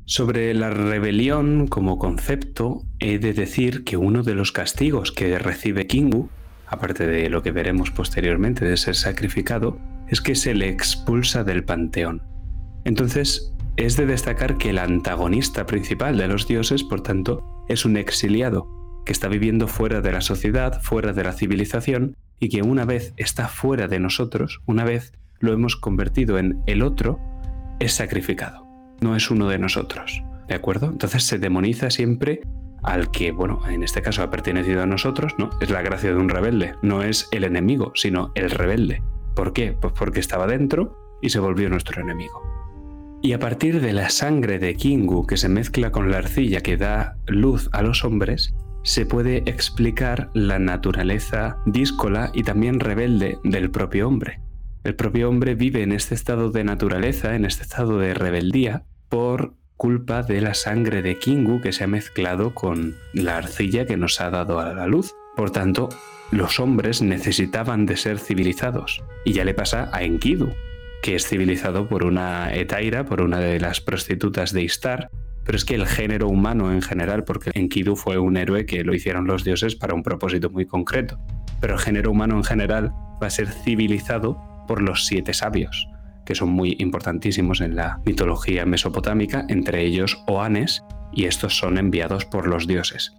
Sobre 0.04 0.54
la 0.54 0.70
rebelión 0.70 1.66
como 1.66 1.98
concepto, 1.98 2.84
he 3.00 3.18
de 3.18 3.32
decir 3.32 3.84
que 3.84 3.96
uno 3.96 4.22
de 4.22 4.34
los 4.34 4.52
castigos 4.52 5.10
que 5.12 5.38
recibe 5.38 5.86
Kingu, 5.86 6.28
aparte 6.66 7.06
de 7.06 7.28
lo 7.28 7.42
que 7.42 7.50
veremos 7.50 7.90
posteriormente 7.90 8.64
de 8.64 8.76
ser 8.76 8.94
sacrificado, 8.94 9.78
es 10.08 10.20
que 10.20 10.34
se 10.34 10.54
le 10.54 10.68
expulsa 10.68 11.44
del 11.44 11.64
panteón. 11.64 12.22
Entonces, 12.84 13.52
es 13.76 13.96
de 13.96 14.06
destacar 14.06 14.56
que 14.56 14.70
el 14.70 14.78
antagonista 14.78 15.66
principal 15.66 16.16
de 16.16 16.28
los 16.28 16.46
dioses, 16.46 16.82
por 16.84 17.02
tanto, 17.02 17.64
es 17.68 17.84
un 17.84 17.96
exiliado, 17.96 18.68
que 19.04 19.12
está 19.12 19.28
viviendo 19.28 19.68
fuera 19.68 20.00
de 20.00 20.12
la 20.12 20.20
sociedad, 20.20 20.80
fuera 20.82 21.12
de 21.12 21.24
la 21.24 21.32
civilización, 21.32 22.16
y 22.40 22.48
que 22.48 22.62
una 22.62 22.84
vez 22.84 23.14
está 23.16 23.48
fuera 23.48 23.88
de 23.88 24.00
nosotros, 24.00 24.60
una 24.66 24.84
vez 24.84 25.12
lo 25.40 25.52
hemos 25.52 25.76
convertido 25.76 26.38
en 26.38 26.62
el 26.66 26.82
otro, 26.82 27.20
es 27.78 27.92
sacrificado. 27.92 28.66
No 29.00 29.16
es 29.16 29.30
uno 29.30 29.48
de 29.48 29.58
nosotros. 29.58 30.22
¿De 30.48 30.54
acuerdo? 30.54 30.86
Entonces 30.86 31.24
se 31.24 31.38
demoniza 31.38 31.90
siempre 31.90 32.40
al 32.82 33.10
que, 33.10 33.32
bueno, 33.32 33.60
en 33.68 33.82
este 33.82 34.00
caso 34.00 34.22
ha 34.22 34.30
pertenecido 34.30 34.82
a 34.82 34.86
nosotros, 34.86 35.34
¿no? 35.38 35.50
Es 35.60 35.70
la 35.70 35.82
gracia 35.82 36.10
de 36.10 36.16
un 36.16 36.28
rebelde. 36.28 36.74
No 36.82 37.02
es 37.02 37.28
el 37.32 37.44
enemigo, 37.44 37.92
sino 37.94 38.32
el 38.34 38.50
rebelde. 38.50 39.02
¿Por 39.36 39.52
qué? 39.52 39.76
Pues 39.78 39.92
porque 39.92 40.18
estaba 40.18 40.46
dentro 40.46 41.18
y 41.20 41.28
se 41.28 41.38
volvió 41.38 41.68
nuestro 41.68 42.00
enemigo. 42.00 42.42
Y 43.22 43.34
a 43.34 43.38
partir 43.38 43.80
de 43.80 43.92
la 43.92 44.08
sangre 44.08 44.58
de 44.58 44.74
Kingu 44.74 45.26
que 45.26 45.36
se 45.36 45.50
mezcla 45.50 45.92
con 45.92 46.10
la 46.10 46.18
arcilla 46.18 46.62
que 46.62 46.78
da 46.78 47.18
luz 47.26 47.68
a 47.72 47.82
los 47.82 48.02
hombres, 48.04 48.54
se 48.82 49.04
puede 49.04 49.38
explicar 49.46 50.30
la 50.32 50.58
naturaleza 50.58 51.58
díscola 51.66 52.30
y 52.32 52.44
también 52.44 52.80
rebelde 52.80 53.38
del 53.44 53.70
propio 53.70 54.08
hombre. 54.08 54.40
El 54.84 54.94
propio 54.94 55.28
hombre 55.28 55.54
vive 55.54 55.82
en 55.82 55.92
este 55.92 56.14
estado 56.14 56.50
de 56.50 56.64
naturaleza, 56.64 57.34
en 57.34 57.44
este 57.44 57.64
estado 57.64 57.98
de 57.98 58.14
rebeldía, 58.14 58.84
por 59.08 59.54
culpa 59.76 60.22
de 60.22 60.40
la 60.40 60.54
sangre 60.54 61.02
de 61.02 61.18
Kingu 61.18 61.60
que 61.60 61.72
se 61.72 61.84
ha 61.84 61.88
mezclado 61.88 62.54
con 62.54 62.94
la 63.12 63.36
arcilla 63.36 63.84
que 63.84 63.98
nos 63.98 64.20
ha 64.20 64.30
dado 64.30 64.60
a 64.60 64.72
la 64.72 64.86
luz. 64.86 65.14
Por 65.36 65.50
tanto, 65.50 65.90
los 66.30 66.58
hombres 66.60 67.02
necesitaban 67.02 67.86
de 67.86 67.96
ser 67.96 68.18
civilizados. 68.18 69.02
Y 69.24 69.32
ya 69.32 69.44
le 69.44 69.54
pasa 69.54 69.90
a 69.92 70.02
Enkidu, 70.02 70.50
que 71.02 71.14
es 71.14 71.26
civilizado 71.26 71.88
por 71.88 72.04
una 72.04 72.52
Etaira, 72.54 73.04
por 73.04 73.20
una 73.20 73.38
de 73.38 73.60
las 73.60 73.80
prostitutas 73.80 74.52
de 74.52 74.62
Istar, 74.62 75.10
pero 75.44 75.56
es 75.56 75.64
que 75.64 75.76
el 75.76 75.86
género 75.86 76.28
humano 76.28 76.72
en 76.72 76.82
general, 76.82 77.22
porque 77.24 77.52
Enkidu 77.54 77.94
fue 77.94 78.18
un 78.18 78.36
héroe 78.36 78.66
que 78.66 78.82
lo 78.82 78.94
hicieron 78.94 79.26
los 79.26 79.44
dioses 79.44 79.76
para 79.76 79.94
un 79.94 80.02
propósito 80.02 80.50
muy 80.50 80.66
concreto, 80.66 81.18
pero 81.60 81.74
el 81.74 81.80
género 81.80 82.10
humano 82.10 82.36
en 82.36 82.44
general 82.44 82.92
va 83.22 83.28
a 83.28 83.30
ser 83.30 83.48
civilizado 83.48 84.42
por 84.66 84.82
los 84.82 85.06
siete 85.06 85.32
sabios, 85.32 85.88
que 86.24 86.34
son 86.34 86.48
muy 86.48 86.74
importantísimos 86.80 87.60
en 87.60 87.76
la 87.76 88.00
mitología 88.04 88.66
mesopotámica, 88.66 89.46
entre 89.48 89.82
ellos 89.84 90.20
Oanes, 90.26 90.82
y 91.12 91.26
estos 91.26 91.56
son 91.56 91.78
enviados 91.78 92.24
por 92.24 92.48
los 92.48 92.66
dioses. 92.66 93.14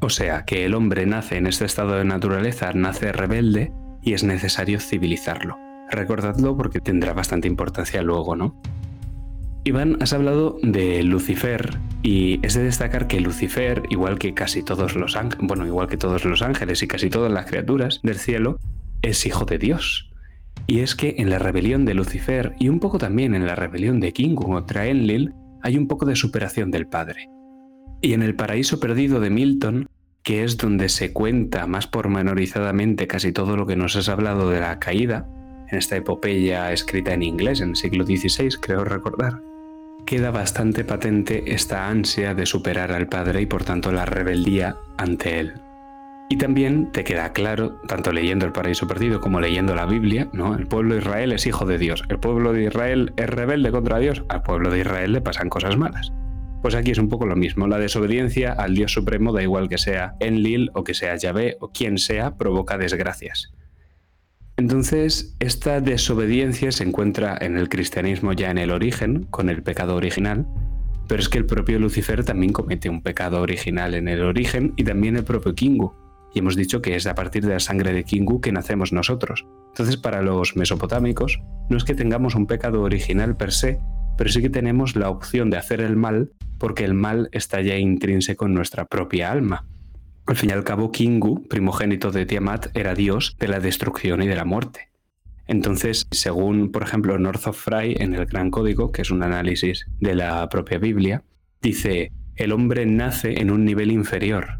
O 0.00 0.10
sea 0.10 0.44
que 0.44 0.64
el 0.64 0.74
hombre 0.74 1.06
nace 1.06 1.36
en 1.36 1.46
este 1.46 1.64
estado 1.64 1.96
de 1.96 2.04
naturaleza, 2.04 2.72
nace 2.74 3.12
rebelde 3.12 3.72
y 4.02 4.12
es 4.12 4.24
necesario 4.24 4.78
civilizarlo. 4.78 5.58
Recordadlo 5.90 6.56
porque 6.56 6.80
tendrá 6.80 7.12
bastante 7.12 7.48
importancia 7.48 8.02
luego, 8.02 8.36
¿no? 8.36 8.60
Iván, 9.64 9.96
has 10.00 10.12
hablado 10.12 10.58
de 10.62 11.02
Lucifer 11.02 11.78
y 12.02 12.38
es 12.46 12.54
de 12.54 12.62
destacar 12.62 13.08
que 13.08 13.20
Lucifer, 13.20 13.82
igual 13.90 14.16
que 14.16 14.32
casi 14.32 14.62
todos 14.62 14.94
los 14.94 15.16
ángeles, 15.16 15.44
bueno, 15.48 15.66
igual 15.66 15.88
que 15.88 15.96
todos 15.96 16.24
los 16.24 16.42
ángeles 16.42 16.82
y 16.84 16.86
casi 16.86 17.10
todas 17.10 17.32
las 17.32 17.46
criaturas 17.46 18.00
del 18.04 18.16
cielo, 18.16 18.60
es 19.02 19.26
hijo 19.26 19.44
de 19.44 19.58
Dios. 19.58 20.12
Y 20.68 20.80
es 20.80 20.94
que 20.94 21.16
en 21.18 21.30
la 21.30 21.40
rebelión 21.40 21.84
de 21.84 21.94
Lucifer 21.94 22.54
y 22.60 22.68
un 22.68 22.78
poco 22.78 22.98
también 22.98 23.34
en 23.34 23.44
la 23.44 23.56
rebelión 23.56 23.98
de 23.98 24.12
King 24.12 24.36
contra 24.36 24.86
Enlil 24.86 25.34
hay 25.62 25.76
un 25.76 25.88
poco 25.88 26.06
de 26.06 26.14
superación 26.14 26.70
del 26.70 26.86
padre. 26.86 27.28
Y 28.00 28.12
en 28.12 28.22
el 28.22 28.34
paraíso 28.34 28.80
perdido 28.80 29.20
de 29.20 29.30
Milton, 29.30 29.88
que 30.22 30.44
es 30.44 30.56
donde 30.56 30.88
se 30.88 31.12
cuenta 31.12 31.66
más 31.66 31.86
pormenorizadamente 31.86 33.06
casi 33.06 33.32
todo 33.32 33.56
lo 33.56 33.66
que 33.66 33.76
nos 33.76 33.96
has 33.96 34.08
hablado 34.08 34.50
de 34.50 34.60
la 34.60 34.78
caída, 34.78 35.28
en 35.70 35.78
esta 35.78 35.96
epopeya 35.96 36.72
escrita 36.72 37.12
en 37.14 37.22
inglés 37.22 37.60
en 37.60 37.70
el 37.70 37.76
siglo 37.76 38.04
XVI, 38.04 38.48
creo 38.60 38.84
recordar, 38.84 39.40
queda 40.04 40.30
bastante 40.30 40.84
patente 40.84 41.52
esta 41.52 41.88
ansia 41.88 42.34
de 42.34 42.46
superar 42.46 42.92
al 42.92 43.08
Padre 43.08 43.42
y 43.42 43.46
por 43.46 43.64
tanto 43.64 43.90
la 43.90 44.04
rebeldía 44.04 44.76
ante 44.96 45.40
Él. 45.40 45.54
Y 46.28 46.38
también 46.38 46.90
te 46.90 47.04
queda 47.04 47.32
claro, 47.32 47.80
tanto 47.86 48.12
leyendo 48.12 48.46
el 48.46 48.52
paraíso 48.52 48.88
perdido 48.88 49.20
como 49.20 49.40
leyendo 49.40 49.76
la 49.76 49.86
Biblia, 49.86 50.28
¿no? 50.32 50.56
El 50.56 50.66
pueblo 50.66 50.94
de 50.94 51.00
Israel 51.00 51.32
es 51.32 51.46
hijo 51.46 51.66
de 51.66 51.78
Dios. 51.78 52.02
El 52.08 52.18
pueblo 52.18 52.52
de 52.52 52.64
Israel 52.64 53.12
es 53.16 53.30
rebelde 53.30 53.70
contra 53.70 54.00
Dios. 54.00 54.24
Al 54.28 54.42
pueblo 54.42 54.70
de 54.70 54.80
Israel 54.80 55.12
le 55.12 55.20
pasan 55.20 55.48
cosas 55.48 55.76
malas. 55.76 56.12
Pues 56.62 56.74
aquí 56.74 56.90
es 56.90 56.98
un 56.98 57.08
poco 57.08 57.26
lo 57.26 57.36
mismo. 57.36 57.66
La 57.66 57.78
desobediencia 57.78 58.52
al 58.52 58.74
Dios 58.74 58.92
Supremo, 58.92 59.32
da 59.32 59.42
igual 59.42 59.68
que 59.68 59.78
sea 59.78 60.14
Enlil 60.20 60.70
o 60.74 60.84
que 60.84 60.94
sea 60.94 61.16
Yahvé 61.16 61.56
o 61.60 61.70
quien 61.70 61.98
sea, 61.98 62.36
provoca 62.36 62.78
desgracias. 62.78 63.52
Entonces, 64.56 65.36
esta 65.38 65.80
desobediencia 65.82 66.72
se 66.72 66.82
encuentra 66.82 67.36
en 67.38 67.58
el 67.58 67.68
cristianismo 67.68 68.32
ya 68.32 68.50
en 68.50 68.56
el 68.56 68.70
origen, 68.70 69.24
con 69.24 69.50
el 69.50 69.62
pecado 69.62 69.94
original, 69.96 70.46
pero 71.08 71.20
es 71.20 71.28
que 71.28 71.38
el 71.38 71.44
propio 71.44 71.78
Lucifer 71.78 72.24
también 72.24 72.52
comete 72.52 72.88
un 72.88 73.02
pecado 73.02 73.42
original 73.42 73.94
en 73.94 74.08
el 74.08 74.22
origen 74.22 74.72
y 74.76 74.84
también 74.84 75.16
el 75.16 75.24
propio 75.24 75.54
Kingu. 75.54 75.92
Y 76.34 76.38
hemos 76.38 76.56
dicho 76.56 76.80
que 76.80 76.96
es 76.96 77.06
a 77.06 77.14
partir 77.14 77.44
de 77.46 77.52
la 77.52 77.60
sangre 77.60 77.92
de 77.92 78.04
Kingu 78.04 78.40
que 78.40 78.50
nacemos 78.50 78.92
nosotros. 78.92 79.46
Entonces, 79.68 79.98
para 79.98 80.22
los 80.22 80.56
mesopotámicos, 80.56 81.40
no 81.68 81.76
es 81.76 81.84
que 81.84 81.94
tengamos 81.94 82.34
un 82.34 82.46
pecado 82.46 82.82
original 82.82 83.36
per 83.36 83.52
se, 83.52 83.78
pero 84.16 84.30
sí 84.30 84.40
que 84.40 84.50
tenemos 84.50 84.96
la 84.96 85.10
opción 85.10 85.50
de 85.50 85.58
hacer 85.58 85.80
el 85.80 85.96
mal 85.96 86.32
porque 86.58 86.84
el 86.84 86.94
mal 86.94 87.28
está 87.32 87.60
ya 87.60 87.76
intrínseco 87.76 88.46
en 88.46 88.54
nuestra 88.54 88.86
propia 88.86 89.30
alma. 89.30 89.66
Al 90.26 90.36
fin 90.36 90.50
y 90.50 90.52
al 90.52 90.64
cabo, 90.64 90.90
Kingu, 90.90 91.46
primogénito 91.46 92.10
de 92.10 92.26
Tiamat, 92.26 92.76
era 92.76 92.94
dios 92.94 93.36
de 93.38 93.48
la 93.48 93.60
destrucción 93.60 94.22
y 94.22 94.26
de 94.26 94.36
la 94.36 94.44
muerte. 94.44 94.90
Entonces, 95.46 96.06
según, 96.10 96.72
por 96.72 96.82
ejemplo, 96.82 97.18
North 97.18 97.46
of 97.46 97.56
Fry 97.56 97.94
en 97.98 98.14
el 98.14 98.26
Gran 98.26 98.50
Código, 98.50 98.90
que 98.90 99.02
es 99.02 99.10
un 99.10 99.22
análisis 99.22 99.86
de 100.00 100.16
la 100.16 100.48
propia 100.48 100.78
Biblia, 100.78 101.22
dice, 101.62 102.10
el 102.34 102.52
hombre 102.52 102.84
nace 102.86 103.40
en 103.40 103.50
un 103.50 103.64
nivel 103.64 103.92
inferior, 103.92 104.58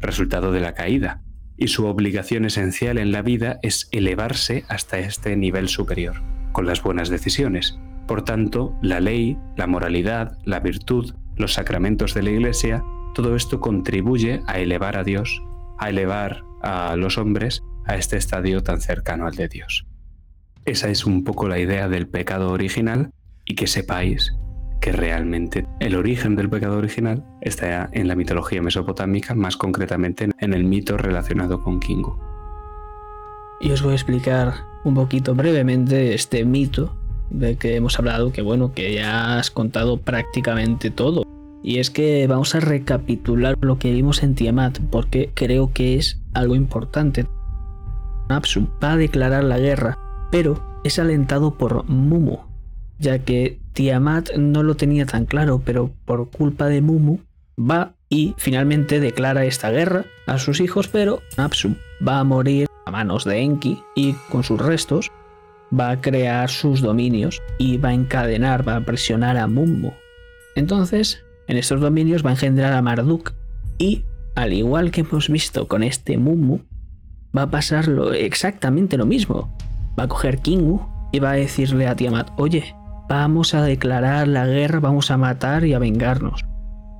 resultado 0.00 0.52
de 0.52 0.60
la 0.60 0.74
caída, 0.74 1.22
y 1.56 1.68
su 1.68 1.86
obligación 1.86 2.44
esencial 2.44 2.98
en 2.98 3.10
la 3.10 3.22
vida 3.22 3.58
es 3.62 3.88
elevarse 3.90 4.64
hasta 4.68 5.00
este 5.00 5.36
nivel 5.36 5.68
superior, 5.68 6.22
con 6.52 6.66
las 6.66 6.82
buenas 6.82 7.08
decisiones. 7.08 7.78
Por 8.06 8.22
tanto, 8.22 8.78
la 8.80 9.00
ley, 9.00 9.36
la 9.56 9.66
moralidad, 9.66 10.38
la 10.44 10.60
virtud, 10.60 11.14
los 11.38 11.54
sacramentos 11.54 12.14
de 12.14 12.22
la 12.22 12.30
Iglesia 12.30 12.84
todo 13.14 13.34
esto 13.34 13.60
contribuye 13.60 14.42
a 14.46 14.58
elevar 14.58 14.96
a 14.96 15.04
Dios, 15.04 15.42
a 15.78 15.88
elevar 15.88 16.44
a 16.62 16.94
los 16.96 17.18
hombres 17.18 17.62
a 17.84 17.96
este 17.96 18.16
estadio 18.16 18.62
tan 18.62 18.80
cercano 18.80 19.26
al 19.26 19.34
de 19.34 19.48
Dios. 19.48 19.86
Esa 20.64 20.88
es 20.88 21.04
un 21.04 21.24
poco 21.24 21.48
la 21.48 21.58
idea 21.58 21.88
del 21.88 22.06
pecado 22.06 22.52
original 22.52 23.10
y 23.44 23.54
que 23.54 23.66
sepáis 23.66 24.34
que 24.80 24.92
realmente 24.92 25.66
el 25.80 25.96
origen 25.96 26.36
del 26.36 26.48
pecado 26.48 26.78
original 26.78 27.24
está 27.40 27.88
en 27.92 28.06
la 28.06 28.14
mitología 28.14 28.62
mesopotámica, 28.62 29.34
más 29.34 29.56
concretamente 29.56 30.28
en 30.38 30.52
el 30.52 30.64
mito 30.64 30.96
relacionado 30.96 31.60
con 31.60 31.80
Kingu. 31.80 32.16
Y 33.60 33.72
os 33.72 33.82
voy 33.82 33.92
a 33.92 33.96
explicar 33.96 34.54
un 34.84 34.94
poquito 34.94 35.34
brevemente 35.34 36.14
este 36.14 36.44
mito 36.44 36.94
de 37.30 37.56
que 37.56 37.76
hemos 37.76 37.98
hablado, 37.98 38.32
que 38.32 38.42
bueno, 38.42 38.72
que 38.72 38.94
ya 38.94 39.38
has 39.38 39.50
contado 39.50 39.98
prácticamente 39.98 40.90
todo. 40.90 41.24
Y 41.62 41.78
es 41.78 41.90
que 41.90 42.26
vamos 42.26 42.54
a 42.54 42.60
recapitular 42.60 43.56
lo 43.60 43.78
que 43.78 43.92
vimos 43.92 44.22
en 44.22 44.34
Tiamat 44.34 44.78
porque 44.90 45.30
creo 45.34 45.72
que 45.72 45.96
es 45.96 46.20
algo 46.32 46.54
importante. 46.54 47.26
Apsu 48.28 48.68
va 48.82 48.92
a 48.92 48.96
declarar 48.96 49.44
la 49.44 49.58
guerra, 49.58 49.98
pero 50.30 50.80
es 50.84 50.98
alentado 50.98 51.56
por 51.56 51.88
Mumu, 51.88 52.38
ya 52.98 53.18
que 53.20 53.58
Tiamat 53.72 54.34
no 54.36 54.62
lo 54.62 54.76
tenía 54.76 55.06
tan 55.06 55.24
claro, 55.24 55.62
pero 55.64 55.90
por 56.04 56.30
culpa 56.30 56.66
de 56.66 56.80
Mumu 56.80 57.18
va 57.58 57.94
y 58.08 58.34
finalmente 58.38 59.00
declara 59.00 59.44
esta 59.44 59.70
guerra 59.70 60.04
a 60.26 60.38
sus 60.38 60.60
hijos, 60.60 60.88
pero 60.88 61.20
Apsu 61.36 61.74
va 62.06 62.20
a 62.20 62.24
morir 62.24 62.68
a 62.86 62.90
manos 62.90 63.24
de 63.24 63.40
Enki 63.40 63.82
y 63.94 64.12
con 64.30 64.44
sus 64.44 64.60
restos 64.60 65.10
va 65.72 65.90
a 65.90 66.00
crear 66.00 66.48
sus 66.50 66.80
dominios 66.80 67.42
y 67.58 67.76
va 67.76 67.90
a 67.90 67.94
encadenar, 67.94 68.66
va 68.66 68.76
a 68.76 68.80
presionar 68.80 69.36
a 69.36 69.46
Mumu. 69.46 69.92
Entonces, 70.54 71.24
en 71.46 71.56
estos 71.56 71.80
dominios 71.80 72.24
va 72.24 72.30
a 72.30 72.32
engendrar 72.34 72.72
a 72.72 72.82
Marduk 72.82 73.32
y, 73.78 74.04
al 74.34 74.52
igual 74.52 74.90
que 74.90 75.02
hemos 75.02 75.28
visto 75.28 75.68
con 75.68 75.82
este 75.82 76.18
Mumu, 76.18 76.60
va 77.36 77.42
a 77.42 77.50
pasar 77.50 77.88
exactamente 78.14 78.96
lo 78.96 79.06
mismo. 79.06 79.56
Va 79.98 80.04
a 80.04 80.08
coger 80.08 80.38
Kingu 80.38 80.80
y 81.12 81.18
va 81.18 81.32
a 81.32 81.34
decirle 81.34 81.86
a 81.86 81.96
Tiamat, 81.96 82.30
oye, 82.36 82.74
vamos 83.08 83.54
a 83.54 83.62
declarar 83.62 84.28
la 84.28 84.46
guerra, 84.46 84.80
vamos 84.80 85.10
a 85.10 85.16
matar 85.16 85.64
y 85.64 85.74
a 85.74 85.78
vengarnos. 85.78 86.44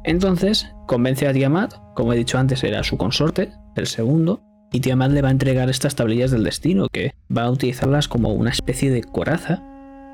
Entonces 0.05 0.71
convence 0.87 1.27
a 1.27 1.33
Tiamat, 1.33 1.75
como 1.95 2.13
he 2.13 2.17
dicho 2.17 2.39
antes 2.39 2.65
era 2.65 2.83
su 2.83 2.97
consorte, 2.97 3.53
el 3.77 3.87
segundo, 3.87 4.41
y 4.73 4.81
Tiamat 4.81 5.13
le 5.13 5.23
va 5.23 5.29
a 5.29 5.33
entregar 5.33 5.71
estas 5.71 5.95
tablillas 5.95 6.31
del 6.31 6.45
destino, 6.45 6.89
que 6.89 7.15
va 7.35 7.45
a 7.45 7.51
utilizarlas 7.51 8.09
como 8.09 8.33
una 8.33 8.51
especie 8.51 8.91
de 8.91 9.03
coraza 9.03 9.63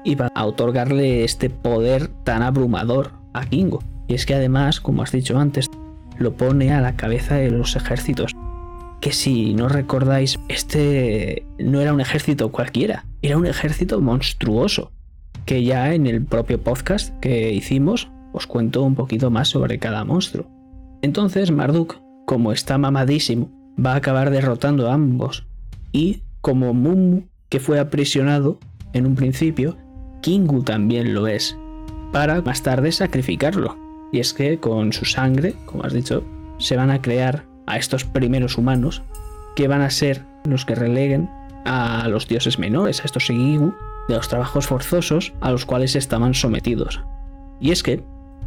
y 0.04 0.14
va 0.14 0.28
a 0.34 0.46
otorgarle 0.46 1.24
este 1.24 1.50
poder 1.50 2.08
tan 2.24 2.42
abrumador 2.42 3.12
a 3.32 3.46
Kingo. 3.46 3.82
Y 4.06 4.14
es 4.14 4.26
que 4.26 4.34
además, 4.34 4.80
como 4.80 5.02
has 5.02 5.12
dicho 5.12 5.38
antes, 5.38 5.70
lo 6.18 6.36
pone 6.36 6.72
a 6.72 6.80
la 6.80 6.96
cabeza 6.96 7.36
de 7.36 7.50
los 7.50 7.74
ejércitos. 7.74 8.32
Que 9.00 9.12
si 9.12 9.54
no 9.54 9.68
recordáis, 9.68 10.38
este 10.48 11.46
no 11.58 11.80
era 11.80 11.92
un 11.92 12.00
ejército 12.00 12.52
cualquiera, 12.52 13.06
era 13.22 13.36
un 13.36 13.46
ejército 13.46 14.00
monstruoso. 14.00 14.92
Que 15.46 15.64
ya 15.64 15.94
en 15.94 16.06
el 16.06 16.24
propio 16.24 16.62
podcast 16.62 17.18
que 17.18 17.52
hicimos 17.52 18.10
os 18.32 18.46
cuento 18.46 18.82
un 18.82 18.94
poquito 18.94 19.30
más 19.30 19.48
sobre 19.48 19.78
cada 19.78 20.04
monstruo. 20.04 20.46
Entonces 21.02 21.50
Marduk, 21.50 22.00
como 22.26 22.52
está 22.52 22.78
mamadísimo, 22.78 23.50
va 23.78 23.92
a 23.92 23.96
acabar 23.96 24.30
derrotando 24.30 24.90
a 24.90 24.94
ambos. 24.94 25.46
Y 25.92 26.22
como 26.40 26.74
Mumu, 26.74 27.22
que 27.48 27.60
fue 27.60 27.78
aprisionado 27.78 28.58
en 28.92 29.06
un 29.06 29.14
principio, 29.14 29.76
Kingu 30.22 30.62
también 30.62 31.14
lo 31.14 31.26
es, 31.26 31.56
para 32.12 32.40
más 32.42 32.62
tarde 32.62 32.92
sacrificarlo. 32.92 33.76
Y 34.12 34.20
es 34.20 34.32
que 34.32 34.58
con 34.58 34.92
su 34.92 35.04
sangre, 35.04 35.54
como 35.66 35.84
has 35.84 35.92
dicho, 35.92 36.24
se 36.58 36.76
van 36.76 36.90
a 36.90 37.02
crear 37.02 37.44
a 37.66 37.76
estos 37.76 38.04
primeros 38.04 38.56
humanos 38.58 39.02
que 39.56 39.68
van 39.68 39.80
a 39.80 39.90
ser 39.90 40.24
los 40.44 40.64
que 40.64 40.74
releguen 40.74 41.28
a 41.64 42.06
los 42.08 42.28
dioses 42.28 42.58
menores, 42.58 43.00
a 43.00 43.04
estos 43.04 43.30
Igigu, 43.30 43.74
de 44.08 44.14
los 44.14 44.28
trabajos 44.28 44.66
forzosos 44.66 45.32
a 45.40 45.50
los 45.50 45.64
cuales 45.64 45.96
estaban 45.96 46.34
sometidos. 46.34 47.00
Y 47.60 47.70
es 47.70 47.82
que 47.82 48.04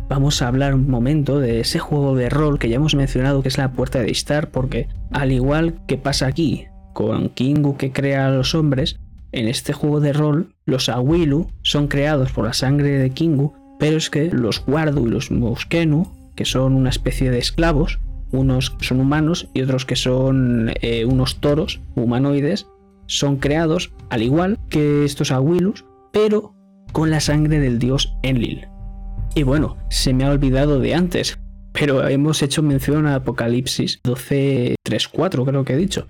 vamos 0.10 0.42
a 0.42 0.48
hablar 0.48 0.74
un 0.74 0.90
momento 0.90 1.40
de 1.40 1.60
ese 1.60 1.80
juego 1.80 2.16
de 2.16 2.30
rol 2.30 2.60
que 2.60 2.70
ya 2.70 2.78
hemos 2.78 2.96
mencionado 2.96 3.42
que 3.42 3.50
es 3.50 3.58
la 3.58 3.72
puerta 3.72 4.00
de 4.00 4.12
Istar, 4.12 4.50
porque 4.50 4.88
al 5.12 5.32
igual 5.32 5.76
que 5.88 5.98
pasa 5.98 6.28
aquí 6.28 6.66
con 6.94 7.30
Kingu 7.30 7.78
que 7.78 7.92
crea 7.92 8.28
a 8.28 8.32
los 8.32 8.56
hombres, 8.56 9.00
en 9.32 9.48
este 9.48 9.74
juego 9.74 10.00
de 10.00 10.14
rol, 10.14 10.54
los 10.66 10.90
Awilu 10.90 11.48
son 11.62 11.88
creados 11.88 12.32
por 12.32 12.46
la 12.46 12.54
sangre 12.54 12.98
de 12.98 13.10
Kingu, 13.12 13.54
pero 13.78 13.98
es 13.98 14.10
que 14.10 14.32
los 14.32 14.64
Wardu 14.68 15.08
y 15.08 15.12
los 15.12 15.30
Muskenu, 15.30 16.12
que 16.36 16.46
son 16.46 16.74
una 16.74 16.90
especie 16.90 17.30
de 17.30 17.38
esclavos, 17.38 18.00
unos 18.32 18.76
son 18.82 19.00
humanos 19.00 19.48
y 19.54 19.62
otros 19.62 19.86
que 19.86 19.96
son 19.96 20.72
eh, 20.82 21.06
unos 21.06 21.40
toros 21.40 21.82
humanoides, 21.96 22.68
son 23.06 23.38
creados 23.38 23.94
al 24.10 24.24
igual 24.24 24.58
que 24.70 25.06
estos 25.06 25.32
Awilus, 25.32 25.86
pero 26.12 26.54
con 26.92 27.10
la 27.10 27.20
sangre 27.20 27.60
del 27.60 27.80
dios 27.80 28.14
Enlil. 28.24 28.68
Y 29.36 29.44
bueno, 29.44 29.78
se 29.90 30.14
me 30.14 30.24
ha 30.24 30.32
olvidado 30.32 30.80
de 30.80 30.96
antes, 30.96 31.40
pero 31.74 32.08
hemos 32.08 32.42
hecho 32.42 32.64
mención 32.64 33.06
a 33.06 33.16
Apocalipsis 33.16 34.02
12.3.4, 34.04 35.46
creo 35.46 35.64
que 35.64 35.74
he 35.74 35.78
dicho, 35.78 36.08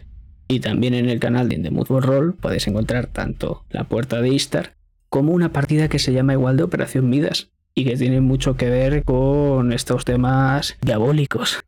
y 0.47 0.61
también 0.61 0.93
en 0.93 1.09
el 1.09 1.19
canal 1.19 1.49
de 1.49 1.57
The 1.57 1.69
Roll 1.69 2.33
podéis 2.33 2.67
encontrar 2.67 3.07
tanto 3.07 3.65
la 3.69 3.83
puerta 3.83 4.21
de 4.21 4.29
Istar 4.29 4.75
como 5.09 5.33
una 5.33 5.51
partida 5.51 5.89
que 5.89 5.99
se 5.99 6.13
llama 6.13 6.33
igual 6.33 6.57
de 6.57 6.63
Operación 6.63 7.09
Midas 7.09 7.49
y 7.75 7.85
que 7.85 7.97
tiene 7.97 8.21
mucho 8.21 8.55
que 8.55 8.69
ver 8.69 9.03
con 9.03 9.73
estos 9.73 10.05
temas 10.05 10.77
diabólicos. 10.81 11.59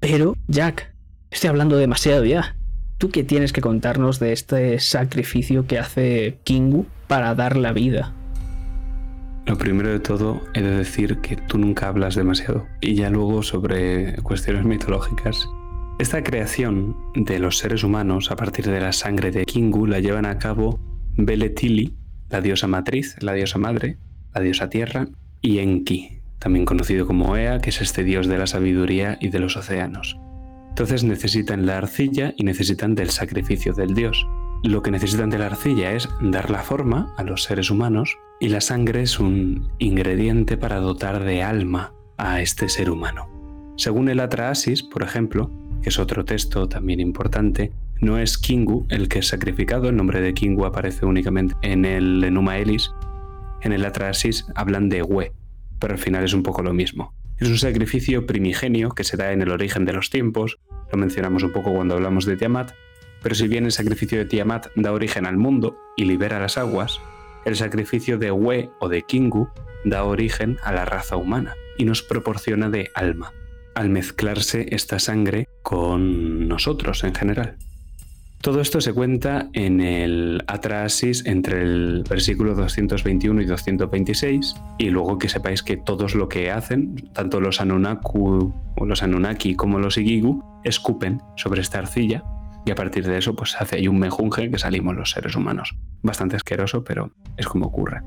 Pero, 0.00 0.36
Jack, 0.46 0.94
estoy 1.30 1.48
hablando 1.48 1.76
demasiado 1.76 2.24
ya. 2.24 2.56
¿Tú 2.98 3.10
qué 3.10 3.24
tienes 3.24 3.52
que 3.52 3.60
contarnos 3.60 4.20
de 4.20 4.32
este 4.32 4.78
sacrificio 4.78 5.66
que 5.66 5.78
hace 5.78 6.38
Kingu 6.44 6.86
para 7.08 7.34
dar 7.34 7.56
la 7.56 7.72
vida? 7.72 8.14
Lo 9.46 9.58
primero 9.58 9.90
de 9.90 10.00
todo, 10.00 10.42
he 10.54 10.62
de 10.62 10.76
decir 10.76 11.18
que 11.18 11.36
tú 11.36 11.58
nunca 11.58 11.88
hablas 11.88 12.14
demasiado. 12.14 12.66
Y 12.80 12.94
ya 12.94 13.10
luego 13.10 13.42
sobre 13.42 14.16
cuestiones 14.22 14.64
mitológicas, 14.64 15.48
esta 15.98 16.24
creación 16.24 16.96
de 17.14 17.38
los 17.38 17.58
seres 17.58 17.84
humanos 17.84 18.30
a 18.30 18.36
partir 18.36 18.66
de 18.66 18.80
la 18.80 18.92
sangre 18.92 19.30
de 19.30 19.44
Kingu 19.44 19.86
la 19.86 20.00
llevan 20.00 20.26
a 20.26 20.38
cabo 20.38 20.80
Beletili, 21.16 21.94
la 22.30 22.40
diosa 22.40 22.66
matriz, 22.66 23.16
la 23.20 23.32
diosa 23.32 23.58
madre, 23.58 23.98
la 24.34 24.40
diosa 24.40 24.68
tierra, 24.68 25.06
y 25.40 25.58
Enki, 25.58 26.20
también 26.38 26.64
conocido 26.64 27.06
como 27.06 27.36
Ea, 27.36 27.60
que 27.60 27.70
es 27.70 27.80
este 27.80 28.02
dios 28.02 28.26
de 28.26 28.38
la 28.38 28.46
sabiduría 28.46 29.18
y 29.20 29.28
de 29.28 29.38
los 29.38 29.56
océanos. 29.56 30.18
Entonces 30.70 31.04
necesitan 31.04 31.66
la 31.66 31.78
arcilla 31.78 32.34
y 32.36 32.42
necesitan 32.42 32.96
del 32.96 33.10
sacrificio 33.10 33.72
del 33.74 33.94
dios. 33.94 34.26
Lo 34.64 34.82
que 34.82 34.90
necesitan 34.90 35.28
de 35.28 35.36
la 35.36 35.44
arcilla 35.44 35.92
es 35.92 36.08
dar 36.22 36.48
la 36.48 36.62
forma 36.62 37.12
a 37.18 37.22
los 37.22 37.42
seres 37.42 37.70
humanos 37.70 38.16
y 38.40 38.48
la 38.48 38.62
sangre 38.62 39.02
es 39.02 39.20
un 39.20 39.68
ingrediente 39.78 40.56
para 40.56 40.80
dotar 40.80 41.22
de 41.22 41.42
alma 41.42 41.92
a 42.16 42.40
este 42.40 42.70
ser 42.70 42.88
humano. 42.88 43.28
Según 43.76 44.08
el 44.08 44.20
Atraasis, 44.20 44.82
por 44.82 45.02
ejemplo, 45.02 45.50
que 45.82 45.90
es 45.90 45.98
otro 45.98 46.24
texto 46.24 46.66
también 46.66 46.98
importante, 46.98 47.72
no 48.00 48.16
es 48.16 48.38
Kingu 48.38 48.86
el 48.88 49.10
que 49.10 49.18
es 49.18 49.28
sacrificado, 49.28 49.90
el 49.90 49.96
nombre 49.96 50.22
de 50.22 50.32
Kingu 50.32 50.64
aparece 50.64 51.04
únicamente 51.04 51.54
en 51.60 51.84
el 51.84 52.24
Enuma 52.24 52.56
Elis. 52.56 52.90
En 53.60 53.74
el 53.74 53.84
Atrasis 53.84 54.46
hablan 54.54 54.88
de 54.88 55.02
We, 55.02 55.32
pero 55.78 55.92
al 55.92 56.00
final 56.00 56.24
es 56.24 56.32
un 56.32 56.42
poco 56.42 56.62
lo 56.62 56.72
mismo. 56.72 57.12
Es 57.36 57.50
un 57.50 57.58
sacrificio 57.58 58.24
primigenio 58.24 58.92
que 58.92 59.04
se 59.04 59.18
da 59.18 59.30
en 59.32 59.42
el 59.42 59.50
origen 59.50 59.84
de 59.84 59.92
los 59.92 60.08
tiempos, 60.08 60.58
lo 60.90 60.96
mencionamos 60.96 61.42
un 61.42 61.52
poco 61.52 61.70
cuando 61.74 61.96
hablamos 61.96 62.24
de 62.24 62.38
Tiamat, 62.38 62.72
pero 63.24 63.34
si 63.34 63.48
bien 63.48 63.64
el 63.64 63.72
sacrificio 63.72 64.18
de 64.18 64.26
Tiamat 64.26 64.66
da 64.76 64.92
origen 64.92 65.24
al 65.24 65.38
mundo 65.38 65.78
y 65.96 66.04
libera 66.04 66.38
las 66.38 66.58
aguas, 66.58 67.00
el 67.46 67.56
sacrificio 67.56 68.18
de 68.18 68.30
We 68.30 68.70
o 68.80 68.90
de 68.90 69.00
Kingu 69.00 69.48
da 69.86 70.04
origen 70.04 70.58
a 70.62 70.72
la 70.72 70.84
raza 70.84 71.16
humana 71.16 71.54
y 71.78 71.86
nos 71.86 72.02
proporciona 72.02 72.68
de 72.68 72.90
alma 72.94 73.32
al 73.74 73.88
mezclarse 73.88 74.66
esta 74.72 74.98
sangre 74.98 75.48
con 75.62 76.46
nosotros 76.48 77.02
en 77.02 77.14
general. 77.14 77.56
Todo 78.42 78.60
esto 78.60 78.82
se 78.82 78.92
cuenta 78.92 79.48
en 79.54 79.80
el 79.80 80.44
Atrasis 80.46 81.24
entre 81.24 81.62
el 81.62 82.04
versículo 82.06 82.54
221 82.54 83.40
y 83.40 83.46
226 83.46 84.54
y 84.76 84.90
luego 84.90 85.18
que 85.18 85.30
sepáis 85.30 85.62
que 85.62 85.78
todos 85.78 86.14
lo 86.14 86.28
que 86.28 86.50
hacen, 86.50 87.08
tanto 87.14 87.40
los 87.40 87.62
Anunnaku 87.62 88.52
o 88.76 88.84
los 88.84 89.02
Anunnaki 89.02 89.54
como 89.54 89.78
los 89.78 89.96
Igigu, 89.96 90.44
escupen 90.62 91.22
sobre 91.36 91.62
esta 91.62 91.78
arcilla 91.78 92.22
y 92.64 92.70
a 92.70 92.74
partir 92.74 93.06
de 93.06 93.18
eso 93.18 93.34
pues 93.34 93.56
hace 93.60 93.76
ahí 93.76 93.88
un 93.88 93.98
mejunje 93.98 94.50
que 94.50 94.58
salimos 94.58 94.96
los 94.96 95.10
seres 95.10 95.36
humanos. 95.36 95.76
Bastante 96.02 96.36
asqueroso, 96.36 96.84
pero 96.84 97.12
es 97.36 97.46
como 97.46 97.66
ocurre. 97.66 98.00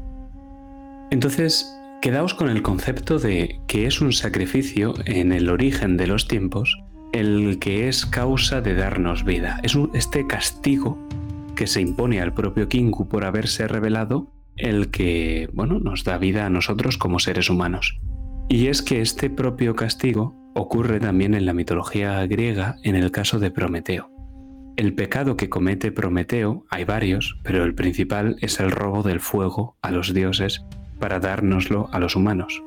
Entonces, 1.11 1.77
Quedaos 2.01 2.35
con 2.35 2.49
el 2.49 2.61
concepto 2.61 3.17
de 3.17 3.59
que 3.67 3.87
es 3.87 4.01
un 4.01 4.13
sacrificio 4.13 4.93
en 5.05 5.31
el 5.31 5.49
origen 5.49 5.97
de 5.97 6.05
los 6.05 6.27
tiempos 6.27 6.77
el 7.11 7.57
que 7.59 7.87
es 7.87 8.05
causa 8.05 8.61
de 8.61 8.75
darnos 8.75 9.23
vida. 9.23 9.59
Es 9.63 9.75
este 9.93 10.27
castigo 10.27 10.97
que 11.55 11.65
se 11.65 11.81
impone 11.81 12.21
al 12.21 12.35
propio 12.35 12.69
Kingu 12.69 13.09
por 13.09 13.25
haberse 13.25 13.67
revelado 13.67 14.31
el 14.57 14.91
que, 14.91 15.49
bueno, 15.53 15.79
nos 15.79 16.03
da 16.03 16.19
vida 16.19 16.45
a 16.45 16.51
nosotros 16.51 16.99
como 16.99 17.17
seres 17.17 17.49
humanos. 17.49 17.99
Y 18.47 18.67
es 18.67 18.83
que 18.83 19.01
este 19.01 19.31
propio 19.31 19.75
castigo 19.75 20.35
ocurre 20.53 20.99
también 20.99 21.33
en 21.33 21.47
la 21.47 21.53
mitología 21.53 22.25
griega 22.27 22.75
en 22.83 22.95
el 22.95 23.09
caso 23.09 23.39
de 23.39 23.49
Prometeo. 23.49 24.11
El 24.77 24.93
pecado 24.93 25.37
que 25.37 25.49
comete 25.49 25.91
Prometeo, 25.91 26.63
hay 26.69 26.83
varios, 26.83 27.39
pero 27.41 27.63
el 27.63 27.73
principal 27.73 28.37
es 28.41 28.59
el 28.59 28.69
robo 28.69 29.01
del 29.01 29.19
fuego 29.19 29.75
a 29.81 29.89
los 29.89 30.13
dioses 30.13 30.63
para 30.99 31.19
dárnoslo 31.19 31.89
a 31.91 31.99
los 31.99 32.15
humanos. 32.15 32.61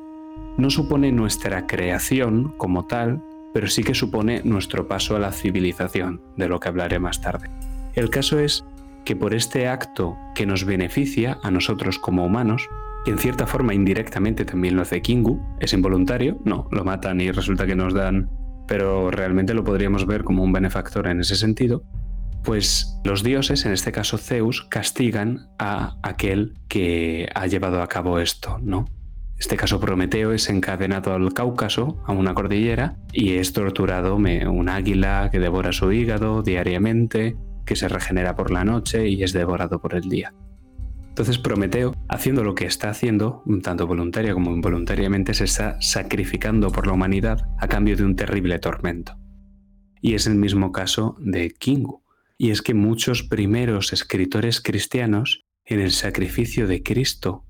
No 0.57 0.69
supone 0.69 1.13
nuestra 1.13 1.67
creación 1.67 2.53
como 2.57 2.85
tal, 2.85 3.23
pero 3.53 3.67
sí 3.67 3.81
que 3.85 3.95
supone 3.95 4.41
nuestro 4.43 4.89
paso 4.89 5.15
a 5.15 5.19
la 5.19 5.31
civilización, 5.31 6.21
de 6.35 6.49
lo 6.49 6.59
que 6.59 6.67
hablaré 6.67 6.99
más 6.99 7.21
tarde. 7.21 7.49
El 7.95 8.09
caso 8.09 8.39
es 8.39 8.65
que 9.05 9.15
por 9.15 9.33
este 9.33 9.69
acto 9.69 10.17
que 10.35 10.45
nos 10.45 10.65
beneficia 10.65 11.39
a 11.43 11.49
nosotros 11.49 11.97
como 11.97 12.25
humanos, 12.25 12.67
y 13.05 13.11
en 13.11 13.19
cierta 13.19 13.47
forma 13.47 13.73
indirectamente 13.73 14.43
también 14.43 14.75
lo 14.75 14.81
hace 14.81 15.01
Kingu, 15.01 15.41
es 15.61 15.71
involuntario, 15.71 16.39
no, 16.43 16.67
lo 16.71 16.83
matan 16.83 17.21
y 17.21 17.31
resulta 17.31 17.65
que 17.65 17.75
nos 17.75 17.93
dan, 17.93 18.29
pero 18.71 19.11
realmente 19.11 19.53
lo 19.53 19.65
podríamos 19.65 20.05
ver 20.05 20.23
como 20.23 20.43
un 20.43 20.53
benefactor 20.53 21.07
en 21.07 21.19
ese 21.19 21.35
sentido, 21.35 21.83
pues 22.41 22.97
los 23.03 23.21
dioses, 23.21 23.65
en 23.65 23.73
este 23.73 23.91
caso 23.91 24.17
Zeus, 24.17 24.61
castigan 24.61 25.49
a 25.59 25.97
aquel 26.03 26.53
que 26.69 27.27
ha 27.35 27.47
llevado 27.47 27.81
a 27.81 27.87
cabo 27.89 28.17
esto, 28.19 28.59
¿no? 28.61 28.85
Este 29.37 29.57
caso 29.57 29.81
Prometeo 29.81 30.31
es 30.31 30.49
encadenado 30.49 31.13
al 31.13 31.33
Cáucaso, 31.33 32.01
a 32.05 32.13
una 32.13 32.33
cordillera, 32.33 32.95
y 33.11 33.33
es 33.33 33.51
torturado 33.51 34.15
un 34.15 34.69
águila 34.69 35.27
que 35.33 35.41
devora 35.41 35.73
su 35.73 35.91
hígado 35.91 36.41
diariamente, 36.41 37.35
que 37.65 37.75
se 37.75 37.89
regenera 37.89 38.37
por 38.37 38.51
la 38.51 38.63
noche 38.63 39.09
y 39.09 39.21
es 39.21 39.33
devorado 39.33 39.81
por 39.81 39.95
el 39.95 40.07
día. 40.07 40.33
Entonces 41.11 41.39
Prometeo, 41.39 41.93
haciendo 42.07 42.41
lo 42.41 42.55
que 42.55 42.65
está 42.65 42.89
haciendo, 42.89 43.43
tanto 43.61 43.85
voluntaria 43.85 44.33
como 44.33 44.51
involuntariamente, 44.51 45.33
se 45.33 45.43
está 45.43 45.75
sacrificando 45.81 46.71
por 46.71 46.87
la 46.87 46.93
humanidad 46.93 47.49
a 47.59 47.67
cambio 47.67 47.97
de 47.97 48.05
un 48.05 48.15
terrible 48.15 48.57
tormento. 48.59 49.17
Y 49.99 50.13
es 50.13 50.25
el 50.25 50.35
mismo 50.35 50.71
caso 50.71 51.17
de 51.19 51.51
Kingu 51.51 52.01
y 52.37 52.51
es 52.51 52.61
que 52.61 52.73
muchos 52.73 53.23
primeros 53.23 53.91
escritores 53.91 54.61
cristianos, 54.61 55.43
en 55.65 55.81
el 55.81 55.91
sacrificio 55.91 56.65
de 56.65 56.81
Cristo, 56.81 57.43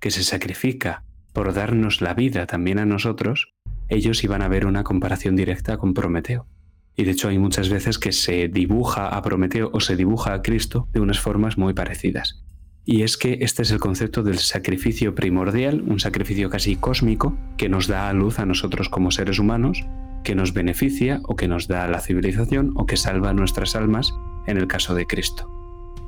que 0.00 0.10
se 0.10 0.24
sacrifica 0.24 1.04
por 1.32 1.54
darnos 1.54 2.00
la 2.00 2.14
vida 2.14 2.46
también 2.46 2.80
a 2.80 2.84
nosotros, 2.84 3.54
ellos 3.88 4.24
iban 4.24 4.42
a 4.42 4.48
ver 4.48 4.66
una 4.66 4.82
comparación 4.82 5.36
directa 5.36 5.78
con 5.78 5.94
Prometeo. 5.94 6.48
Y 6.96 7.04
de 7.04 7.12
hecho 7.12 7.28
hay 7.28 7.38
muchas 7.38 7.68
veces 7.68 7.96
que 8.00 8.10
se 8.10 8.48
dibuja 8.48 9.06
a 9.06 9.22
Prometeo 9.22 9.70
o 9.72 9.78
se 9.78 9.94
dibuja 9.94 10.34
a 10.34 10.42
Cristo 10.42 10.88
de 10.92 10.98
unas 10.98 11.20
formas 11.20 11.56
muy 11.56 11.74
parecidas. 11.74 12.44
Y 12.86 13.02
es 13.02 13.16
que 13.16 13.38
este 13.40 13.62
es 13.62 13.70
el 13.70 13.80
concepto 13.80 14.22
del 14.22 14.38
sacrificio 14.38 15.14
primordial, 15.14 15.82
un 15.82 16.00
sacrificio 16.00 16.50
casi 16.50 16.76
cósmico 16.76 17.36
que 17.56 17.68
nos 17.68 17.86
da 17.86 18.08
a 18.08 18.12
luz 18.12 18.38
a 18.38 18.46
nosotros 18.46 18.88
como 18.90 19.10
seres 19.10 19.38
humanos, 19.38 19.84
que 20.22 20.34
nos 20.34 20.52
beneficia 20.52 21.20
o 21.24 21.36
que 21.36 21.48
nos 21.48 21.66
da 21.66 21.88
la 21.88 22.00
civilización 22.00 22.72
o 22.76 22.86
que 22.86 22.96
salva 22.96 23.32
nuestras 23.32 23.74
almas 23.74 24.12
en 24.46 24.58
el 24.58 24.66
caso 24.66 24.94
de 24.94 25.06
Cristo. 25.06 25.50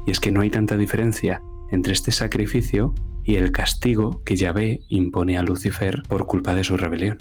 Y 0.07 0.11
es 0.11 0.21
que 0.21 0.33
no 0.33 0.43
hay 0.43 0.51
tanta 0.51 0.77
diferencia 0.77 1.43
entre 1.71 1.95
este 1.95 2.13
sacrificio 2.13 2.95
y 3.25 3.37
el 3.37 3.53
castigo 3.53 4.23
que 4.25 4.37
Yahvé 4.37 4.81
impone 4.89 5.39
a 5.39 5.43
Lucifer 5.43 6.03
por 6.09 6.27
culpa 6.27 6.55
de 6.55 6.65
su 6.65 6.77
rebelión. 6.77 7.19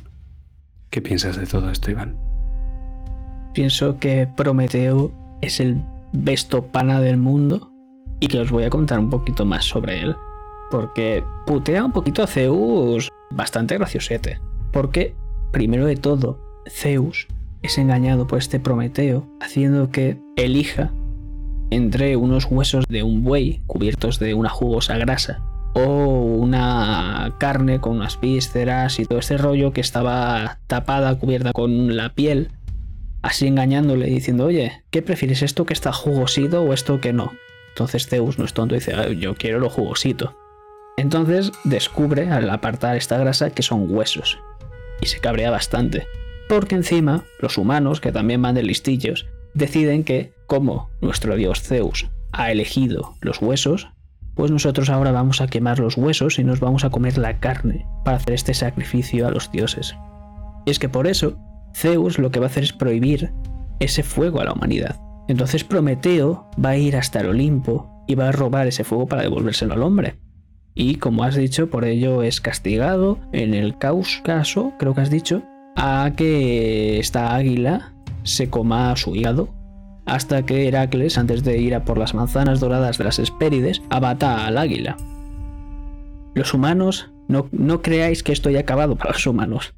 ¿Qué 0.90 1.02
piensas 1.02 1.38
de 1.38 1.48
todo 1.48 1.70
esto, 1.72 1.92
Iván? 1.92 2.18
Pienso 3.54 4.00
que 4.00 4.28
Prometeo 4.36 5.12
es 5.42 5.60
el 5.60 5.82
besto 6.12 6.68
pana 6.68 7.00
del 7.00 7.18
mundo 7.18 7.75
y 8.20 8.28
que 8.28 8.40
os 8.40 8.52
voy 8.52 8.64
a 8.64 8.70
contar 8.70 9.00
un 9.00 9.10
poquito 9.10 9.46
más 9.46 9.66
sobre 9.66 10.02
él. 10.02 10.16
Porque 10.72 11.24
putea 11.46 11.86
un 11.86 11.92
poquito 11.92 12.24
a 12.24 12.28
Zeus 12.28 13.10
bastante 13.32 13.78
graciosete. 13.78 14.40
Porque, 14.72 15.16
primero 15.52 15.86
de 15.86 15.96
todo, 15.96 16.40
Zeus 16.70 17.28
es 17.62 17.78
engañado 17.78 18.28
por 18.28 18.40
este 18.40 18.60
Prometeo, 18.60 19.28
haciendo 19.42 19.90
que 19.90 20.20
elija 20.36 20.92
entre 21.72 22.16
unos 22.16 22.46
huesos 22.46 22.86
de 22.88 23.04
un 23.04 23.24
buey 23.24 23.62
cubiertos 23.68 24.20
de 24.20 24.34
una 24.34 24.50
jugosa 24.50 24.98
grasa 24.98 25.42
o 25.74 25.82
una 25.82 27.36
carne 27.38 27.82
con 27.82 27.98
unas 27.98 28.20
vísceras 28.20 29.00
y 29.00 29.06
todo 29.06 29.20
este 29.20 29.38
rollo 29.38 29.74
que 29.74 29.82
estaba 29.82 30.60
tapada, 30.68 31.20
cubierta 31.20 31.52
con 31.52 31.98
la 31.98 32.14
piel, 32.14 32.52
así 33.22 33.48
engañándole 33.48 34.06
diciendo, 34.06 34.46
oye, 34.46 34.84
¿qué 34.90 35.02
prefieres 35.02 35.42
esto 35.42 35.66
que 35.66 35.74
está 35.74 35.92
jugosito 35.92 36.62
o 36.62 36.72
esto 36.72 37.02
que 37.02 37.12
no? 37.12 37.34
Entonces 37.76 38.08
Zeus 38.08 38.40
no 38.40 38.46
es 38.46 38.54
tonto 38.54 38.74
y 38.74 38.80
dice, 38.80 39.18
yo 39.18 39.36
quiero 39.36 39.60
lo 39.60 39.70
jugosito. 39.70 40.38
Entonces 40.96 41.52
descubre 41.66 42.32
al 42.32 42.50
apartar 42.50 42.96
esta 42.96 43.18
grasa 43.18 43.50
que 43.50 43.64
son 43.64 43.94
huesos 43.94 44.40
y 45.02 45.08
se 45.08 45.20
cabrea 45.20 45.52
bastante. 45.52 46.08
Porque 46.48 46.76
encima 46.76 47.26
los 47.40 47.58
humanos, 47.58 48.00
que 48.00 48.14
también 48.14 48.42
van 48.42 48.56
de 48.56 48.64
listillos, 48.64 49.28
deciden 49.54 50.06
que 50.06 50.32
como 50.48 50.90
nuestro 51.02 51.36
dios 51.36 51.64
Zeus 51.64 52.08
ha 52.32 52.50
elegido 52.50 53.16
los 53.20 53.42
huesos, 53.42 53.90
pues 54.36 54.52
nosotros 54.52 54.90
ahora 54.90 55.12
vamos 55.12 55.42
a 55.42 55.48
quemar 55.48 55.80
los 55.80 55.98
huesos 55.98 56.40
y 56.40 56.46
nos 56.46 56.62
vamos 56.62 56.86
a 56.86 56.92
comer 56.92 57.18
la 57.18 57.42
carne 57.42 57.86
para 58.06 58.16
hacer 58.16 58.36
este 58.36 58.54
sacrificio 58.54 59.28
a 59.28 59.32
los 59.32 59.52
dioses. 59.52 59.98
Y 60.66 60.72
es 60.72 60.80
que 60.80 60.88
por 60.88 61.08
eso 61.08 61.38
Zeus 61.76 62.20
lo 62.20 62.32
que 62.32 62.40
va 62.40 62.46
a 62.46 62.50
hacer 62.50 62.64
es 62.64 62.72
prohibir 62.72 63.34
ese 63.82 64.02
fuego 64.02 64.40
a 64.40 64.46
la 64.46 64.54
humanidad. 64.54 64.96
Entonces 65.28 65.64
Prometeo 65.64 66.50
va 66.64 66.70
a 66.70 66.78
ir 66.78 66.96
hasta 66.96 67.22
el 67.22 67.30
Olimpo 67.30 68.04
y 68.08 68.16
va 68.16 68.30
a 68.30 68.32
robar 68.32 68.68
ese 68.68 68.84
fuego 68.84 69.08
para 69.08 69.24
devolvérselo 69.24 69.74
al 69.74 69.84
hombre. 69.84 70.16
Y 70.76 70.96
como 70.96 71.24
has 71.24 71.36
dicho, 71.36 71.70
por 71.70 71.86
ello 71.86 72.22
es 72.22 72.42
castigado 72.42 73.20
en 73.32 73.54
el 73.54 73.78
caos 73.78 74.22
caso, 74.24 74.74
creo 74.78 74.94
que 74.94 75.02
has 75.02 75.10
dicho, 75.10 75.42
a 75.76 76.12
que 76.16 77.00
esta 77.00 77.36
águila 77.36 77.94
se 78.24 78.50
coma 78.50 78.96
su 78.96 79.16
hígado 79.16 79.50
hasta 80.06 80.44
que 80.44 80.68
Heracles, 80.68 81.18
antes 81.18 81.44
de 81.44 81.58
ir 81.58 81.74
a 81.74 81.84
por 81.84 81.98
las 81.98 82.14
manzanas 82.14 82.60
doradas 82.60 82.98
de 82.98 83.06
las 83.06 83.20
Hespérides, 83.20 83.82
abata 83.90 84.46
al 84.46 84.58
águila. 84.58 84.98
Los 86.36 86.54
humanos, 86.54 87.12
no, 87.28 87.48
no 87.52 87.82
creáis 87.82 88.22
que 88.22 88.32
esto 88.32 88.50
haya 88.50 88.60
acabado 88.60 88.98
para 88.98 89.14
los 89.14 89.26
humanos. 89.26 89.74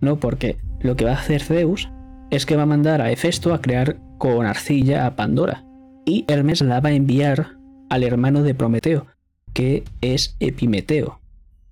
No, 0.00 0.18
porque 0.18 0.56
lo 0.80 0.96
que 0.96 1.04
va 1.04 1.12
a 1.12 1.20
hacer 1.20 1.42
Zeus 1.42 1.88
es 2.30 2.46
que 2.46 2.56
va 2.56 2.62
a 2.62 2.66
mandar 2.66 3.00
a 3.00 3.10
Hefesto 3.10 3.54
a 3.54 3.60
crear 3.60 3.96
con 4.18 4.46
arcilla 4.46 5.06
a 5.06 5.16
Pandora. 5.16 5.64
Y 6.04 6.24
Hermes 6.28 6.60
la 6.60 6.80
va 6.80 6.90
a 6.90 6.94
enviar 6.94 7.56
al 7.88 8.02
hermano 8.02 8.42
de 8.42 8.54
Prometeo, 8.54 9.06
que 9.52 9.84
es 10.00 10.36
Epimeteo. 10.40 11.20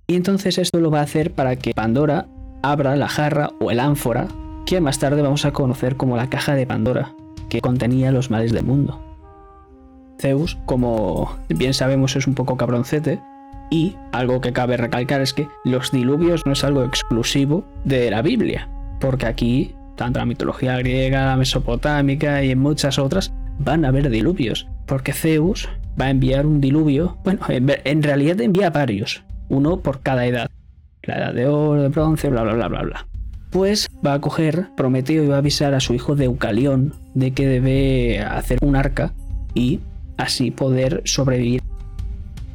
Y 0.07 0.17
entonces 0.17 0.59
esto 0.59 0.81
lo 0.81 0.91
va 0.91 1.01
a 1.01 1.05
hacer 1.05 1.33
para 1.33 1.57
que 1.57 1.75
Pandora 1.75 2.27
abra 2.63 2.97
la 2.97 3.09
jarra 3.09 3.51
o 3.61 3.71
el 3.71 3.81
ánfora, 3.81 4.29
que 4.67 4.81
más 4.81 4.99
tarde 4.99 5.23
vamos 5.23 5.45
a 5.45 5.53
conocer 5.53 5.97
como 5.97 6.17
la 6.17 6.31
caja 6.31 6.55
de 6.55 6.67
Pandora, 6.67 7.15
que 7.49 7.61
contenía 7.61 8.13
los 8.13 8.31
males 8.31 8.53
del 8.53 8.65
mundo. 8.65 9.01
Zeus, 10.21 10.57
como 10.67 11.37
bien 11.49 11.75
sabemos, 11.75 12.15
es 12.17 12.27
un 12.27 12.35
poco 12.35 12.57
cabroncete, 12.57 13.21
y 13.71 13.97
algo 14.13 14.41
que 14.41 14.53
cabe 14.53 14.77
recalcar 14.77 15.23
es 15.23 15.33
que 15.33 15.49
los 15.65 15.91
diluvios 15.91 16.43
no 16.45 16.53
es 16.53 16.63
algo 16.63 16.85
exclusivo 16.85 17.65
de 17.85 18.11
la 18.11 18.23
Biblia, 18.23 18.69
porque 19.01 19.27
aquí 19.27 19.75
tanto 20.03 20.19
la 20.19 20.27
mitología 20.27 20.77
griega, 20.79 21.37
mesopotámica 21.37 22.43
y 22.43 22.51
en 22.51 22.59
muchas 22.59 22.99
otras, 22.99 23.33
van 23.61 23.85
a 23.85 23.89
haber 23.89 24.11
diluvios, 24.11 24.67
porque 24.85 25.13
Zeus 25.13 25.69
va 26.01 26.07
a 26.07 26.11
enviar 26.11 26.45
un 26.45 26.61
diluvio, 26.61 27.19
bueno, 27.23 27.41
en 27.49 28.03
realidad 28.03 28.41
envía 28.41 28.71
varios, 28.71 29.23
uno 29.49 29.79
por 29.79 30.01
cada 30.01 30.27
edad, 30.27 30.51
la 31.05 31.19
edad 31.19 31.35
de 31.35 31.47
oro, 31.47 31.83
de 31.83 31.89
bronce, 31.89 32.31
bla, 32.31 32.43
bla, 32.43 32.55
bla, 32.55 32.67
bla, 32.67 32.83
bla. 32.83 33.07
Pues 33.51 33.89
va 34.05 34.15
a 34.15 34.21
coger 34.21 34.71
Prometeo 34.77 35.23
y 35.23 35.29
va 35.29 35.37
a 35.37 35.39
avisar 35.39 35.73
a 35.73 35.79
su 35.79 35.95
hijo 35.95 36.17
Deucalión 36.17 36.97
de 37.15 37.33
que 37.33 37.47
debe 37.47 38.19
hacer 38.23 38.59
un 38.61 38.75
arca 38.75 39.13
y 39.55 39.79
así 40.17 40.51
poder 40.51 41.03
sobrevivir. 41.05 41.63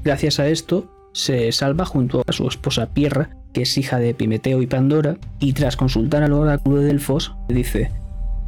Gracias 0.04 0.42
a 0.42 0.50
esto, 0.50 0.92
se 1.14 1.54
salva 1.54 1.86
junto 1.86 2.24
a 2.28 2.34
su 2.34 2.46
esposa 2.46 2.90
Pierra 2.94 3.30
que 3.58 3.64
es 3.64 3.76
hija 3.76 3.98
de 3.98 4.10
Epimeteo 4.10 4.62
y 4.62 4.68
Pandora, 4.68 5.18
y 5.40 5.54
tras 5.54 5.76
consultar 5.78 6.22
al 6.22 6.34
oráculo 6.34 6.78
de 6.78 6.86
Delfos, 6.86 7.36
dice, 7.50 7.90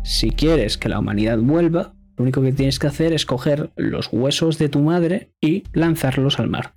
si 0.03 0.29
quieres 0.29 0.77
que 0.77 0.87
la 0.87 0.99
humanidad 0.99 1.39
vuelva, 1.39 1.95
lo 2.15 2.21
único 2.21 2.43
que 2.43 2.53
tienes 2.53 2.77
que 2.77 2.85
hacer 2.85 3.11
es 3.11 3.25
coger 3.25 3.71
los 3.75 4.09
huesos 4.11 4.59
de 4.59 4.69
tu 4.69 4.81
madre 4.81 5.31
y 5.41 5.63
lanzarlos 5.73 6.37
al 6.37 6.47
mar. 6.47 6.75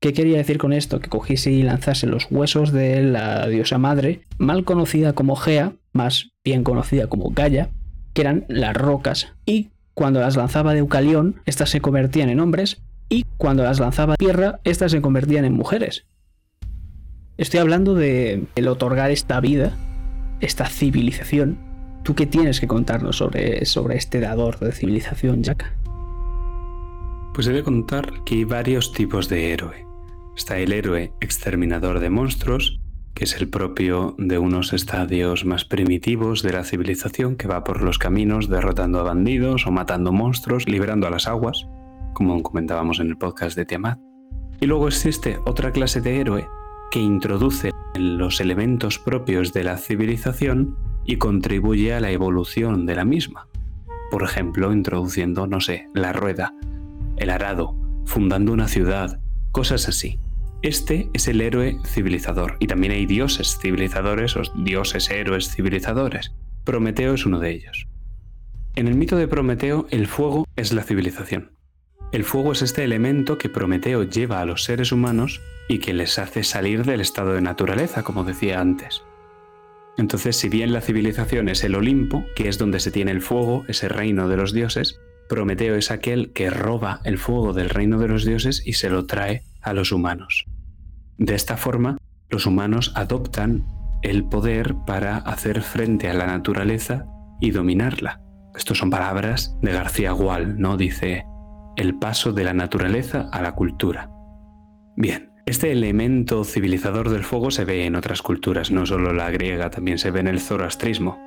¿Qué 0.00 0.14
quería 0.14 0.38
decir 0.38 0.56
con 0.56 0.72
esto? 0.72 1.00
Que 1.00 1.10
cogiese 1.10 1.50
y 1.50 1.62
lanzase 1.62 2.06
los 2.06 2.28
huesos 2.30 2.72
de 2.72 3.02
la 3.02 3.46
diosa 3.46 3.76
madre, 3.76 4.22
mal 4.38 4.64
conocida 4.64 5.12
como 5.12 5.36
Gea, 5.36 5.74
más 5.92 6.30
bien 6.42 6.64
conocida 6.64 7.08
como 7.08 7.28
Gaia, 7.28 7.68
que 8.14 8.22
eran 8.22 8.46
las 8.48 8.74
rocas, 8.74 9.34
y 9.44 9.68
cuando 9.92 10.20
las 10.20 10.34
lanzaba 10.34 10.72
de 10.72 10.78
Eucalión, 10.78 11.42
estas 11.44 11.68
se 11.68 11.82
convertían 11.82 12.30
en 12.30 12.40
hombres, 12.40 12.80
y 13.10 13.26
cuando 13.36 13.64
las 13.64 13.80
lanzaba 13.80 14.16
tierra, 14.16 14.60
estas 14.64 14.92
se 14.92 15.02
convertían 15.02 15.44
en 15.44 15.52
mujeres. 15.52 16.06
Estoy 17.40 17.60
hablando 17.60 17.94
de 17.94 18.44
el 18.54 18.68
otorgar 18.68 19.10
esta 19.10 19.40
vida, 19.40 19.74
esta 20.42 20.66
civilización. 20.66 21.56
¿Tú 22.02 22.14
qué 22.14 22.26
tienes 22.26 22.60
que 22.60 22.66
contarnos 22.66 23.16
sobre, 23.16 23.64
sobre 23.64 23.96
este 23.96 24.20
dador 24.20 24.58
de 24.58 24.72
civilización, 24.72 25.42
Jack? 25.42 25.72
Pues 27.32 27.46
he 27.46 27.52
de 27.52 27.62
contar 27.62 28.24
que 28.26 28.34
hay 28.34 28.44
varios 28.44 28.92
tipos 28.92 29.30
de 29.30 29.54
héroe. 29.54 29.86
Está 30.36 30.58
el 30.58 30.70
héroe 30.70 31.14
exterminador 31.22 32.00
de 32.00 32.10
monstruos, 32.10 32.78
que 33.14 33.24
es 33.24 33.34
el 33.40 33.48
propio 33.48 34.14
de 34.18 34.36
unos 34.36 34.74
estadios 34.74 35.46
más 35.46 35.64
primitivos 35.64 36.42
de 36.42 36.52
la 36.52 36.64
civilización 36.64 37.36
que 37.36 37.48
va 37.48 37.64
por 37.64 37.80
los 37.80 37.96
caminos 37.96 38.50
derrotando 38.50 39.00
a 39.00 39.04
bandidos 39.04 39.66
o 39.66 39.70
matando 39.70 40.12
monstruos, 40.12 40.68
liberando 40.68 41.06
a 41.06 41.10
las 41.10 41.26
aguas, 41.26 41.66
como 42.12 42.42
comentábamos 42.42 43.00
en 43.00 43.06
el 43.06 43.16
podcast 43.16 43.56
de 43.56 43.64
Tiamat. 43.64 43.98
Y 44.60 44.66
luego 44.66 44.88
existe 44.88 45.38
otra 45.46 45.72
clase 45.72 46.02
de 46.02 46.20
héroe 46.20 46.46
que 46.90 47.00
introduce 47.00 47.72
los 47.94 48.40
elementos 48.40 48.98
propios 48.98 49.52
de 49.52 49.64
la 49.64 49.78
civilización 49.78 50.76
y 51.04 51.16
contribuye 51.16 51.94
a 51.94 52.00
la 52.00 52.10
evolución 52.10 52.86
de 52.86 52.96
la 52.96 53.04
misma. 53.04 53.48
Por 54.10 54.24
ejemplo, 54.24 54.72
introduciendo, 54.72 55.46
no 55.46 55.60
sé, 55.60 55.86
la 55.94 56.12
rueda, 56.12 56.52
el 57.16 57.30
arado, 57.30 57.76
fundando 58.06 58.52
una 58.52 58.66
ciudad, 58.66 59.20
cosas 59.52 59.88
así. 59.88 60.18
Este 60.62 61.08
es 61.14 61.28
el 61.28 61.40
héroe 61.40 61.78
civilizador 61.86 62.56
y 62.58 62.66
también 62.66 62.92
hay 62.92 63.06
dioses 63.06 63.58
civilizadores 63.60 64.36
o 64.36 64.42
dioses 64.56 65.10
héroes 65.10 65.48
civilizadores. 65.48 66.32
Prometeo 66.64 67.14
es 67.14 67.24
uno 67.24 67.38
de 67.38 67.52
ellos. 67.52 67.86
En 68.74 68.88
el 68.88 68.94
mito 68.94 69.16
de 69.16 69.28
Prometeo, 69.28 69.86
el 69.90 70.06
fuego 70.06 70.46
es 70.56 70.72
la 70.72 70.82
civilización. 70.82 71.52
El 72.12 72.24
fuego 72.24 72.52
es 72.52 72.62
este 72.62 72.82
elemento 72.82 73.38
que 73.38 73.48
Prometeo 73.48 74.02
lleva 74.02 74.40
a 74.40 74.44
los 74.44 74.64
seres 74.64 74.90
humanos 74.90 75.40
y 75.68 75.78
que 75.78 75.92
les 75.92 76.18
hace 76.18 76.42
salir 76.42 76.84
del 76.84 77.00
estado 77.00 77.34
de 77.34 77.40
naturaleza, 77.40 78.02
como 78.02 78.24
decía 78.24 78.60
antes. 78.60 79.02
Entonces, 79.96 80.36
si 80.36 80.48
bien 80.48 80.72
la 80.72 80.80
civilización 80.80 81.48
es 81.48 81.62
el 81.62 81.76
Olimpo, 81.76 82.24
que 82.34 82.48
es 82.48 82.58
donde 82.58 82.80
se 82.80 82.90
tiene 82.90 83.12
el 83.12 83.20
fuego, 83.20 83.64
ese 83.68 83.88
reino 83.88 84.28
de 84.28 84.36
los 84.36 84.52
dioses, 84.52 84.98
Prometeo 85.28 85.76
es 85.76 85.92
aquel 85.92 86.32
que 86.32 86.50
roba 86.50 87.00
el 87.04 87.18
fuego 87.18 87.52
del 87.52 87.70
reino 87.70 88.00
de 88.00 88.08
los 88.08 88.24
dioses 88.24 88.62
y 88.66 88.72
se 88.72 88.90
lo 88.90 89.06
trae 89.06 89.44
a 89.62 89.72
los 89.72 89.92
humanos. 89.92 90.46
De 91.18 91.36
esta 91.36 91.56
forma, 91.56 91.98
los 92.28 92.46
humanos 92.46 92.92
adoptan 92.96 93.64
el 94.02 94.24
poder 94.24 94.74
para 94.86 95.18
hacer 95.18 95.62
frente 95.62 96.08
a 96.08 96.14
la 96.14 96.26
naturaleza 96.26 97.06
y 97.40 97.52
dominarla. 97.52 98.20
Estas 98.56 98.78
son 98.78 98.90
palabras 98.90 99.56
de 99.62 99.72
García 99.72 100.10
Gual, 100.10 100.58
¿no? 100.58 100.76
Dice, 100.76 101.24
el 101.76 101.98
paso 101.98 102.32
de 102.32 102.44
la 102.44 102.54
naturaleza 102.54 103.28
a 103.32 103.42
la 103.42 103.52
cultura. 103.52 104.10
Bien, 104.96 105.30
Este 105.50 105.72
elemento 105.72 106.44
civilizador 106.44 107.10
del 107.10 107.24
fuego 107.24 107.50
se 107.50 107.64
ve 107.64 107.84
en 107.84 107.96
otras 107.96 108.22
culturas, 108.22 108.70
no 108.70 108.86
solo 108.86 109.12
la 109.12 109.30
griega, 109.30 109.68
también 109.68 109.98
se 109.98 110.12
ve 110.12 110.20
en 110.20 110.28
el 110.28 110.38
zoroastrismo. 110.38 111.18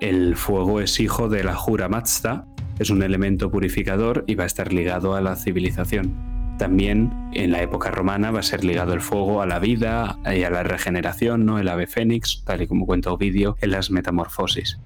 El 0.00 0.34
fuego 0.36 0.80
es 0.80 0.98
hijo 0.98 1.28
de 1.28 1.44
la 1.44 1.54
Jura 1.54 1.86
Mazda, 1.86 2.46
es 2.78 2.88
un 2.88 3.02
elemento 3.02 3.50
purificador 3.50 4.24
y 4.26 4.34
va 4.34 4.44
a 4.44 4.46
estar 4.46 4.72
ligado 4.72 5.14
a 5.14 5.20
la 5.20 5.36
civilización. 5.36 6.56
También 6.56 7.12
en 7.34 7.50
la 7.50 7.60
época 7.60 7.90
romana 7.90 8.30
va 8.30 8.40
a 8.40 8.42
ser 8.42 8.64
ligado 8.64 8.94
el 8.94 9.02
fuego 9.02 9.42
a 9.42 9.46
la 9.46 9.58
vida 9.58 10.18
y 10.24 10.42
a 10.44 10.50
la 10.50 10.62
regeneración, 10.62 11.44
¿no? 11.44 11.58
El 11.58 11.68
ave 11.68 11.86
fénix, 11.86 12.44
tal 12.46 12.62
y 12.62 12.66
como 12.66 12.86
cuenta 12.86 13.12
Ovidio 13.12 13.56
en 13.60 13.72
las 13.72 13.90
Metamorfosis. 13.90 14.80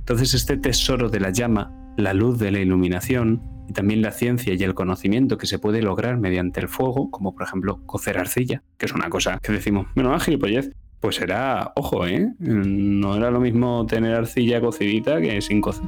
Entonces 0.00 0.34
este 0.34 0.58
tesoro 0.58 1.08
de 1.08 1.20
la 1.20 1.30
llama, 1.30 1.72
la 1.96 2.12
luz 2.12 2.38
de 2.38 2.50
la 2.50 2.58
iluminación 2.58 3.40
y 3.68 3.72
también 3.72 4.02
la 4.02 4.10
ciencia 4.10 4.54
y 4.54 4.62
el 4.62 4.74
conocimiento 4.74 5.38
que 5.38 5.46
se 5.46 5.58
puede 5.58 5.82
lograr 5.82 6.18
mediante 6.18 6.60
el 6.60 6.68
fuego, 6.68 7.10
como 7.10 7.34
por 7.34 7.44
ejemplo 7.44 7.80
cocer 7.86 8.18
arcilla, 8.18 8.62
que 8.78 8.86
es 8.86 8.92
una 8.92 9.08
cosa 9.08 9.38
que 9.42 9.52
decimos, 9.52 9.86
menos 9.94 10.22
gilipollez, 10.22 10.70
pues 11.00 11.20
era, 11.20 11.72
ojo, 11.76 12.06
¿eh? 12.06 12.32
No 12.38 13.16
era 13.16 13.30
lo 13.30 13.38
mismo 13.38 13.84
tener 13.86 14.14
arcilla 14.14 14.60
cocidita 14.60 15.20
que 15.20 15.40
sin 15.42 15.60
cocer. 15.60 15.84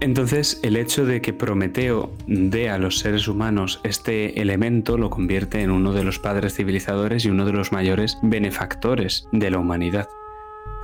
Entonces, 0.00 0.60
el 0.62 0.76
hecho 0.76 1.06
de 1.06 1.22
que 1.22 1.32
Prometeo 1.32 2.12
dé 2.26 2.68
a 2.68 2.78
los 2.78 2.98
seres 2.98 3.28
humanos 3.28 3.80
este 3.82 4.40
elemento 4.40 4.98
lo 4.98 5.08
convierte 5.08 5.62
en 5.62 5.70
uno 5.70 5.92
de 5.92 6.04
los 6.04 6.18
padres 6.18 6.54
civilizadores 6.54 7.24
y 7.24 7.30
uno 7.30 7.46
de 7.46 7.52
los 7.52 7.72
mayores 7.72 8.18
benefactores 8.22 9.26
de 9.32 9.50
la 9.50 9.58
humanidad. 9.58 10.06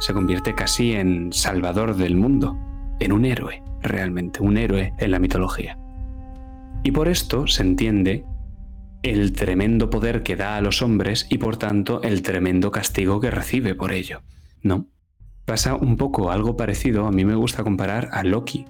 Se 0.00 0.14
convierte 0.14 0.54
casi 0.54 0.94
en 0.94 1.32
salvador 1.32 1.94
del 1.94 2.16
mundo, 2.16 2.58
en 3.04 3.12
un 3.12 3.24
héroe, 3.24 3.62
realmente, 3.82 4.42
un 4.42 4.56
héroe 4.56 4.92
en 4.98 5.10
la 5.10 5.18
mitología. 5.18 5.78
Y 6.84 6.92
por 6.92 7.08
esto 7.08 7.46
se 7.46 7.62
entiende 7.62 8.24
el 9.02 9.32
tremendo 9.32 9.90
poder 9.90 10.22
que 10.22 10.36
da 10.36 10.56
a 10.56 10.60
los 10.60 10.82
hombres 10.82 11.26
y 11.28 11.38
por 11.38 11.56
tanto 11.56 12.02
el 12.02 12.22
tremendo 12.22 12.70
castigo 12.70 13.20
que 13.20 13.30
recibe 13.30 13.74
por 13.74 13.92
ello. 13.92 14.22
¿No? 14.62 14.86
Pasa 15.44 15.74
un 15.74 15.96
poco 15.96 16.30
algo 16.30 16.56
parecido, 16.56 17.06
a 17.06 17.12
mí 17.12 17.24
me 17.24 17.34
gusta 17.34 17.64
comparar 17.64 18.08
a 18.12 18.22
Loki, 18.22 18.64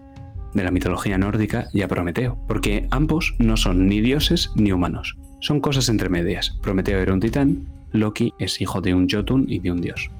de 0.54 0.64
la 0.64 0.70
mitología 0.70 1.18
nórdica 1.18 1.68
y 1.72 1.82
a 1.82 1.88
Prometeo, 1.88 2.38
porque 2.48 2.86
ambos 2.90 3.34
no 3.38 3.56
son 3.56 3.86
ni 3.86 4.00
dioses 4.00 4.50
ni 4.54 4.72
humanos, 4.72 5.16
son 5.40 5.60
cosas 5.60 5.88
entre 5.88 6.08
medias. 6.08 6.58
Prometeo 6.62 6.98
era 6.98 7.12
un 7.12 7.20
titán, 7.20 7.66
Loki 7.92 8.32
es 8.38 8.60
hijo 8.60 8.80
de 8.80 8.94
un 8.94 9.08
Jotun 9.08 9.46
y 9.48 9.58
de 9.58 9.70
un 9.70 9.80
dios. 9.80 10.10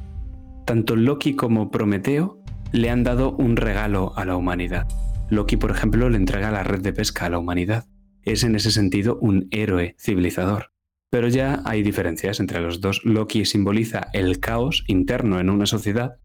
Tanto 0.66 0.94
Loki 0.96 1.35
como 1.35 1.70
Prometeo 1.70 2.41
le 2.72 2.90
han 2.90 3.04
dado 3.04 3.32
un 3.32 3.56
regalo 3.56 4.12
a 4.16 4.24
la 4.24 4.37
humanidad. 4.37 4.88
Loki, 5.30 5.56
por 5.56 5.70
ejemplo, 5.70 6.08
le 6.08 6.16
entrega 6.16 6.50
la 6.50 6.64
red 6.64 6.80
de 6.80 6.92
pesca 6.92 7.26
a 7.26 7.30
la 7.30 7.38
humanidad. 7.38 7.87
Es 8.22 8.44
en 8.44 8.54
ese 8.54 8.70
sentido 8.70 9.18
un 9.20 9.48
héroe 9.50 9.94
civilizador. 9.98 10.72
Pero 11.11 11.28
ya 11.28 11.62
hay 11.64 11.82
diferencias 11.82 12.40
entre 12.40 12.61
los 12.61 12.80
dos. 12.80 13.04
Loki 13.04 13.44
simboliza 13.44 14.08
el 14.12 14.40
caos 14.40 14.85
interno 14.87 15.40
en 15.40 15.50
una 15.50 15.66
sociedad 15.66 16.16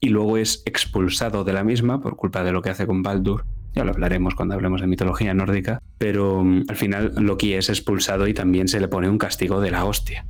y 0.00 0.10
luego 0.10 0.36
es 0.36 0.62
expulsado 0.66 1.44
de 1.44 1.54
la 1.54 1.64
misma 1.64 2.00
por 2.00 2.16
culpa 2.16 2.44
de 2.44 2.52
lo 2.52 2.60
que 2.60 2.70
hace 2.70 2.86
con 2.86 3.02
Baldur. 3.02 3.46
Ya 3.74 3.84
lo 3.84 3.90
hablaremos 3.90 4.34
cuando 4.34 4.54
hablemos 4.54 4.80
de 4.80 4.86
mitología 4.86 5.34
nórdica, 5.34 5.80
pero 5.98 6.44
mm, 6.44 6.64
al 6.68 6.76
final 6.76 7.14
Loki 7.16 7.54
es 7.54 7.70
expulsado 7.70 8.28
y 8.28 8.34
también 8.34 8.68
se 8.68 8.80
le 8.80 8.88
pone 8.88 9.08
un 9.08 9.18
castigo 9.18 9.60
de 9.60 9.70
la 9.70 9.84
hostia. 9.84 10.26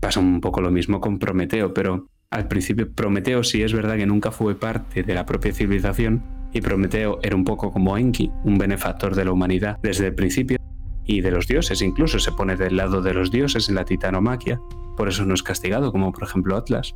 Pasa 0.00 0.20
un 0.20 0.40
poco 0.40 0.60
lo 0.60 0.70
mismo 0.70 1.00
con 1.00 1.18
Prometeo, 1.18 1.74
pero 1.74 2.08
al 2.30 2.46
principio 2.46 2.92
Prometeo 2.92 3.42
sí 3.42 3.62
es 3.62 3.72
verdad 3.72 3.96
que 3.96 4.06
nunca 4.06 4.30
fue 4.30 4.58
parte 4.58 5.02
de 5.02 5.14
la 5.14 5.24
propia 5.24 5.52
civilización 5.52 6.22
y 6.52 6.60
Prometeo 6.60 7.18
era 7.22 7.36
un 7.36 7.44
poco 7.44 7.72
como 7.72 7.96
Enki, 7.96 8.30
un 8.44 8.58
benefactor 8.58 9.14
de 9.14 9.24
la 9.24 9.32
humanidad 9.32 9.78
desde 9.82 10.06
el 10.06 10.14
principio 10.14 10.58
y 11.04 11.20
de 11.22 11.30
los 11.30 11.46
dioses, 11.46 11.80
incluso 11.80 12.18
se 12.18 12.32
pone 12.32 12.56
del 12.56 12.76
lado 12.76 13.00
de 13.00 13.14
los 13.14 13.30
dioses 13.30 13.68
en 13.68 13.74
la 13.76 13.84
titanomaquia, 13.84 14.60
por 14.96 15.08
eso 15.08 15.24
no 15.24 15.34
es 15.34 15.42
castigado 15.42 15.90
como 15.90 16.12
por 16.12 16.24
ejemplo 16.24 16.56
Atlas. 16.56 16.94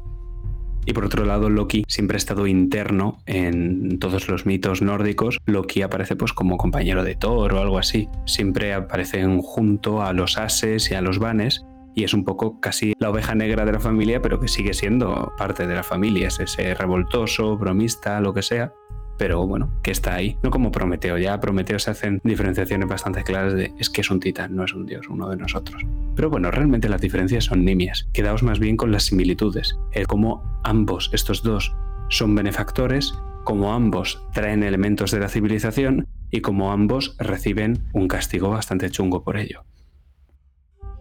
Y 0.84 0.94
por 0.94 1.04
otro 1.04 1.24
lado, 1.24 1.48
Loki 1.48 1.84
siempre 1.86 2.16
ha 2.16 2.18
estado 2.18 2.48
interno 2.48 3.18
en 3.26 4.00
todos 4.00 4.28
los 4.28 4.46
mitos 4.46 4.82
nórdicos. 4.82 5.38
Loki 5.46 5.82
aparece 5.82 6.16
pues 6.16 6.32
como 6.32 6.56
compañero 6.56 7.04
de 7.04 7.14
Thor 7.14 7.54
o 7.54 7.60
algo 7.60 7.78
así. 7.78 8.08
Siempre 8.26 8.74
aparece 8.74 9.24
junto 9.42 10.02
a 10.02 10.12
los 10.12 10.38
ases 10.38 10.90
y 10.90 10.94
a 10.94 11.00
los 11.00 11.20
vanes 11.20 11.64
y 11.94 12.04
es 12.04 12.14
un 12.14 12.24
poco 12.24 12.60
casi 12.60 12.94
la 12.98 13.10
oveja 13.10 13.34
negra 13.34 13.64
de 13.64 13.72
la 13.72 13.80
familia, 13.80 14.22
pero 14.22 14.40
que 14.40 14.48
sigue 14.48 14.74
siendo 14.74 15.32
parte 15.38 15.66
de 15.66 15.74
la 15.74 15.82
familia. 15.82 16.28
Es 16.28 16.40
ese 16.40 16.74
revoltoso, 16.74 17.56
bromista, 17.56 18.20
lo 18.20 18.32
que 18.32 18.42
sea, 18.42 18.72
pero 19.18 19.46
bueno, 19.46 19.70
que 19.82 19.90
está 19.90 20.14
ahí. 20.14 20.36
No 20.42 20.50
como 20.50 20.72
Prometeo, 20.72 21.18
ya 21.18 21.38
Prometeo 21.38 21.78
se 21.78 21.90
hacen 21.90 22.20
diferenciaciones 22.24 22.88
bastante 22.88 23.22
claras 23.22 23.54
de 23.54 23.72
es 23.78 23.90
que 23.90 24.00
es 24.00 24.10
un 24.10 24.20
titán, 24.20 24.56
no 24.56 24.64
es 24.64 24.74
un 24.74 24.86
dios, 24.86 25.06
uno 25.08 25.28
de 25.28 25.36
nosotros. 25.36 25.82
Pero 26.16 26.30
bueno, 26.30 26.50
realmente 26.50 26.88
las 26.88 27.00
diferencias 27.00 27.44
son 27.44 27.64
nimias. 27.64 28.08
Quedaos 28.12 28.42
más 28.42 28.58
bien 28.58 28.76
con 28.76 28.90
las 28.90 29.04
similitudes, 29.04 29.78
el 29.92 30.06
cómo 30.06 30.42
ambos, 30.64 31.10
estos 31.12 31.42
dos, 31.42 31.74
son 32.08 32.34
benefactores, 32.34 33.14
como 33.44 33.72
ambos 33.72 34.22
traen 34.32 34.62
elementos 34.62 35.10
de 35.10 35.20
la 35.20 35.28
civilización 35.28 36.06
y 36.30 36.40
como 36.40 36.72
ambos 36.72 37.16
reciben 37.18 37.84
un 37.92 38.08
castigo 38.08 38.50
bastante 38.50 38.90
chungo 38.90 39.22
por 39.22 39.36
ello. 39.36 39.64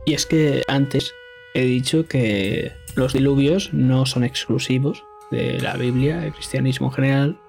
Y 0.05 0.13
es 0.13 0.25
que 0.25 0.63
antes 0.67 1.13
he 1.53 1.63
dicho 1.63 2.07
que 2.07 2.71
los 2.95 3.13
diluvios 3.13 3.73
no 3.73 4.05
son 4.05 4.23
exclusivos 4.23 5.03
de 5.31 5.59
la 5.61 5.75
Biblia, 5.75 6.25
el 6.25 6.33
cristianismo 6.33 6.87
en 6.87 6.93
general, 6.93 7.39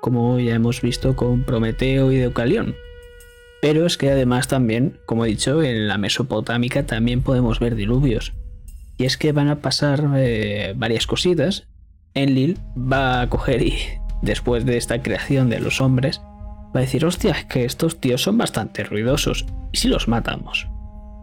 como 0.00 0.38
ya 0.38 0.54
hemos 0.54 0.80
visto 0.80 1.16
con 1.16 1.42
Prometeo 1.42 2.12
y 2.12 2.16
Deucalión. 2.16 2.74
Pero 3.60 3.86
es 3.86 3.96
que 3.96 4.10
además 4.10 4.48
también, 4.48 4.98
como 5.04 5.24
he 5.24 5.28
dicho, 5.28 5.62
en 5.62 5.88
la 5.88 5.98
Mesopotámica 5.98 6.86
también 6.86 7.22
podemos 7.22 7.58
ver 7.58 7.74
diluvios. 7.74 8.32
Y 8.96 9.04
es 9.04 9.16
que 9.16 9.32
van 9.32 9.48
a 9.48 9.60
pasar 9.60 10.04
eh, 10.16 10.74
varias 10.76 11.06
cositas. 11.06 11.66
Enlil 12.14 12.58
va 12.76 13.20
a 13.20 13.28
coger 13.28 13.62
y, 13.62 13.78
después 14.22 14.64
de 14.64 14.76
esta 14.76 15.02
creación 15.02 15.50
de 15.50 15.60
los 15.60 15.80
hombres, 15.80 16.20
va 16.74 16.80
a 16.80 16.80
decir, 16.80 17.04
hostia, 17.04 17.32
es 17.32 17.44
que 17.46 17.64
estos 17.64 18.00
tíos 18.00 18.22
son 18.22 18.38
bastante 18.38 18.84
ruidosos. 18.84 19.44
¿Y 19.72 19.78
si 19.78 19.88
los 19.88 20.06
matamos? 20.06 20.68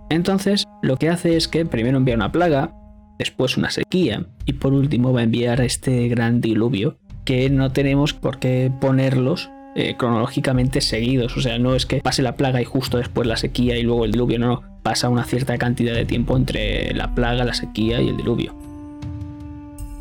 Entonces, 0.10 0.66
lo 0.82 0.98
que 0.98 1.10
hace 1.10 1.36
es 1.36 1.48
que 1.48 1.66
primero 1.66 1.98
envía 1.98 2.16
una 2.16 2.32
plaga, 2.32 2.74
después 3.18 3.58
una 3.58 3.70
sequía, 3.72 4.26
y 4.46 4.54
por 4.54 4.74
último 4.74 5.14
va 5.14 5.22
a 5.22 5.24
enviar 5.24 5.62
este 5.62 6.08
gran 6.08 6.42
diluvio 6.42 6.98
que 7.26 7.50
no 7.50 7.72
tenemos 7.72 8.14
por 8.14 8.38
qué 8.40 8.72
ponerlos 8.80 9.50
eh, 9.78 9.96
cronológicamente 9.98 10.80
seguidos. 10.80 11.36
O 11.36 11.42
sea, 11.42 11.60
no 11.60 11.76
es 11.76 11.86
que 11.86 12.00
pase 12.00 12.22
la 12.22 12.38
plaga 12.38 12.62
y 12.62 12.66
justo 12.66 12.98
después 12.98 13.28
la 13.28 13.36
sequía 13.36 13.78
y 13.78 13.84
luego 13.84 14.06
el 14.06 14.14
diluvio, 14.14 14.40
no, 14.40 14.48
no. 14.48 14.64
Pasa 14.84 15.10
una 15.10 15.26
cierta 15.26 15.58
cantidad 15.58 15.94
de 15.94 16.06
tiempo 16.06 16.38
entre 16.38 16.94
la 16.94 17.14
plaga, 17.14 17.44
la 17.44 17.54
sequía 17.54 18.00
y 18.00 18.08
el 18.08 18.18
diluvio. 18.18 18.56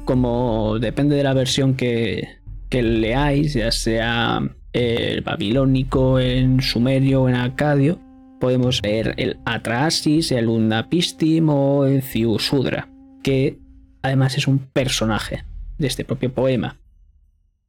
Como 0.05 0.79
depende 0.79 1.17
de 1.17 1.25
la 1.25 1.33
versión 1.33 1.75
que, 1.75 2.29
leáis, 2.71 3.55
ya 3.55 3.73
sea 3.73 4.43
el 4.73 5.23
babilónico, 5.23 6.21
en 6.21 6.61
sumerio 6.61 7.23
o 7.23 7.29
en 7.29 7.37
acadio, 7.37 7.99
podemos 8.45 8.83
ver 8.83 9.15
el 9.17 9.39
Atrasis, 9.47 10.31
el 10.31 10.49
Unapistim 10.49 11.49
o 11.49 11.87
el 11.87 12.03
Ciusudra, 12.03 12.91
que 13.23 13.59
además 14.03 14.37
es 14.37 14.47
un 14.47 14.59
personaje 14.59 15.47
de 15.79 15.87
este 15.87 16.05
propio 16.05 16.31
poema. 16.31 16.77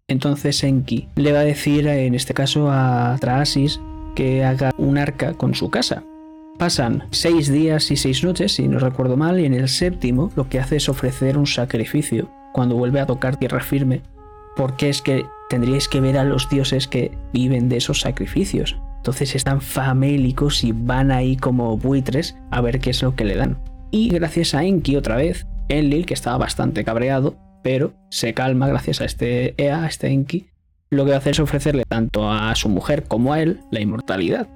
Entonces 0.10 0.62
Enki 0.66 1.08
le 1.16 1.32
va 1.32 1.40
a 1.40 1.46
decir, 1.46 1.88
en 1.88 2.14
este 2.14 2.34
caso 2.34 2.70
a 2.70 3.16
Traasis, 3.22 3.80
que 4.18 4.44
haga 4.44 4.72
un 4.78 4.98
arca 4.98 5.34
con 5.36 5.56
su 5.56 5.70
casa. 5.70 6.04
Pasan 6.60 7.06
seis 7.12 7.50
días 7.50 7.90
y 7.90 7.96
seis 7.96 8.22
noches, 8.22 8.56
si 8.56 8.68
no 8.68 8.78
recuerdo 8.78 9.16
mal, 9.16 9.40
y 9.40 9.46
en 9.46 9.54
el 9.54 9.70
séptimo 9.70 10.34
lo 10.36 10.50
que 10.50 10.60
hace 10.60 10.76
es 10.76 10.90
ofrecer 10.90 11.38
un 11.38 11.48
sacrificio 11.48 12.30
cuando 12.52 12.76
vuelve 12.76 13.00
a 13.00 13.06
tocar 13.06 13.38
tierra 13.38 13.62
firme, 13.62 14.02
porque 14.58 14.90
es 14.90 15.02
que 15.02 15.26
tendríais 15.50 15.88
que 15.88 16.02
ver 16.02 16.18
a 16.18 16.26
los 16.26 16.50
dioses 16.50 16.90
que 16.90 17.18
viven 17.32 17.70
de 17.70 17.78
esos 17.78 18.02
sacrificios. 18.02 18.76
Entonces 19.06 19.36
están 19.36 19.62
famélicos 19.62 20.64
y 20.64 20.72
van 20.72 21.12
ahí 21.12 21.38
como 21.38 21.78
buitres 21.78 22.36
a 22.50 22.60
ver 22.60 22.80
qué 22.80 22.90
es 22.90 23.04
lo 23.04 23.16
que 23.16 23.24
le 23.24 23.36
dan. 23.36 23.60
Y 23.92 24.10
gracias 24.10 24.56
a 24.56 24.64
Enki 24.64 24.96
otra 24.96 25.16
vez, 25.16 25.46
Enlil, 25.70 26.08
que 26.08 26.16
estaba 26.16 26.40
bastante 26.40 26.84
cabreado, 26.84 27.38
pero 27.62 27.94
se 28.10 28.34
calma 28.34 28.68
gracias 28.68 29.02
a 29.02 29.06
este 29.06 29.54
Ea, 29.64 29.84
a 29.84 29.86
este 29.86 30.08
Enki. 30.08 30.48
Lo 30.90 31.06
que 31.06 31.12
va 31.12 31.18
a 31.18 31.20
hacer 31.20 31.34
es 31.34 31.40
ofrecerle 31.40 31.84
tanto 31.88 32.32
a 32.32 32.56
su 32.56 32.68
mujer 32.68 33.04
como 33.04 33.34
a 33.34 33.42
él 33.44 33.60
la 33.70 33.80
inmortalidad. 33.80 34.48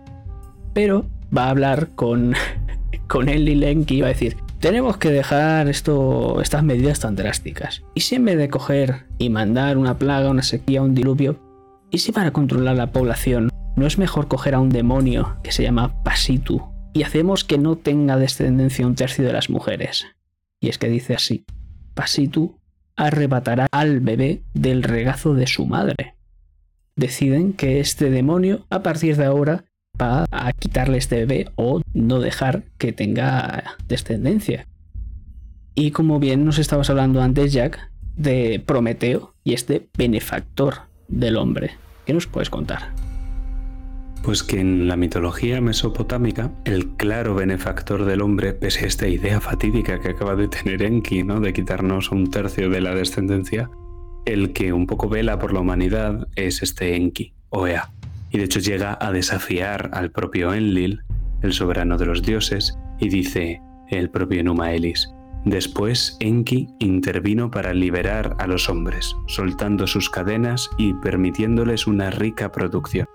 Pero 0.74 1.06
va 1.32 1.44
a 1.44 1.50
hablar 1.52 1.90
con, 1.94 2.34
con 3.08 3.30
y 3.30 3.64
Enki 3.64 3.98
y 3.98 4.02
va 4.02 4.08
a 4.08 4.14
decir, 4.14 4.36
tenemos 4.60 4.98
que 4.98 5.12
dejar 5.12 5.68
esto, 5.68 6.42
estas 6.42 6.64
medidas 6.64 7.02
tan 7.02 7.16
drásticas. 7.16 7.84
¿Y 7.94 8.02
si 8.02 8.16
en 8.16 8.26
vez 8.26 8.40
de 8.40 8.50
coger 8.50 9.06
y 9.20 9.30
mandar 9.30 9.78
una 9.78 10.00
plaga, 10.00 10.32
una 10.32 10.42
sequía, 10.42 10.82
un 10.82 10.96
diluvio, 10.96 11.40
y 11.92 12.00
si 12.00 12.12
para 12.12 12.32
controlar 12.32 12.76
la 12.76 12.92
población 12.92 13.50
no 13.80 13.88
es 13.88 13.98
mejor 13.98 14.28
coger 14.28 14.56
a 14.56 14.60
un 14.60 14.70
demonio 14.70 15.38
que 15.42 15.54
se 15.54 15.64
llama 15.64 16.04
Pasitu 16.04 16.62
y 16.94 17.04
hacemos 17.04 17.46
que 17.46 17.58
no 17.58 17.78
tenga 17.78 18.18
descendencia 18.18 18.86
un 18.86 18.96
tercio 18.96 19.26
de 19.26 19.32
las 19.32 19.50
mujeres? 19.50 20.06
Y 20.60 20.68
es 20.68 20.78
que 20.78 20.90
dice 20.90 21.16
así, 21.16 21.46
Pasitu 21.94 22.60
arrebatará 22.98 23.68
al 23.72 24.02
bebé 24.02 24.44
del 24.54 24.84
regazo 24.84 25.34
de 25.34 25.48
su 25.48 25.66
madre. 25.66 26.16
Deciden 26.98 27.54
que 27.54 27.80
este 27.80 28.10
demonio 28.10 28.66
a 28.70 28.84
partir 28.84 29.16
de 29.16 29.24
ahora 29.24 29.64
va 30.00 30.26
a 30.30 30.52
quitarle 30.52 30.98
este 30.98 31.26
bebé 31.26 31.50
o 31.56 31.82
no 31.94 32.20
dejar 32.20 32.64
que 32.78 32.92
tenga 32.92 33.78
descendencia. 33.88 34.68
Y 35.74 35.92
como 35.92 36.20
bien 36.20 36.44
nos 36.44 36.60
estabas 36.60 36.90
hablando 36.90 37.22
antes, 37.22 37.54
Jack, 37.54 37.80
de 38.18 38.62
Prometeo 38.66 39.34
y 39.46 39.54
este 39.54 39.88
benefactor 39.98 40.82
del 41.08 41.38
hombre. 41.38 41.72
¿Qué 42.06 42.14
nos 42.14 42.28
puedes 42.28 42.50
contar? 42.50 43.09
Pues 44.24 44.44
que 44.44 44.60
en 44.60 44.88
la 44.88 44.96
mitología 44.96 45.62
mesopotámica, 45.62 46.52
el 46.66 46.90
claro 46.98 47.36
benefactor 47.36 48.06
del 48.06 48.22
hombre, 48.22 48.54
pese 48.54 48.84
a 48.84 48.88
esta 48.88 49.08
idea 49.08 49.40
fatídica 49.40 50.00
que 50.00 50.10
acaba 50.10 50.36
de 50.36 50.48
tener 50.48 50.84
Enki, 50.84 51.24
¿no? 51.24 51.40
De 51.40 51.54
quitarnos 51.54 52.12
un 52.12 52.30
tercio 52.30 52.70
de 52.70 52.82
la 52.82 52.94
descendencia, 52.94 53.70
el 54.26 54.54
que 54.54 54.74
un 54.74 54.86
poco 54.86 55.10
vela 55.10 55.40
por 55.40 55.54
la 55.54 55.62
humanidad 55.62 56.28
es 56.36 56.62
este 56.62 56.96
Enki, 56.96 57.34
o 57.50 57.66
Ea. 57.66 57.92
Y 58.30 58.38
de 58.38 58.44
hecho 58.44 58.60
llega 58.60 58.98
a 59.02 59.12
desafiar 59.12 59.90
al 59.94 60.12
propio 60.12 60.54
Enlil, 60.54 61.02
el 61.42 61.54
soberano 61.54 61.98
de 61.98 62.06
los 62.06 62.22
dioses, 62.22 62.78
y 63.00 63.10
dice 63.10 63.62
el 63.90 64.12
propio 64.12 64.44
Numa 64.44 64.74
Elis. 64.74 65.10
Después 65.46 66.18
Enki 66.20 66.68
intervino 66.80 67.50
para 67.50 67.74
liberar 67.74 68.36
a 68.40 68.46
los 68.46 68.70
hombres, 68.70 69.16
soltando 69.28 69.88
sus 69.88 70.10
cadenas 70.10 70.70
y 70.78 70.94
permitiéndoles 70.96 71.88
una 71.88 72.12
rica 72.12 72.52
producción. 72.52 73.08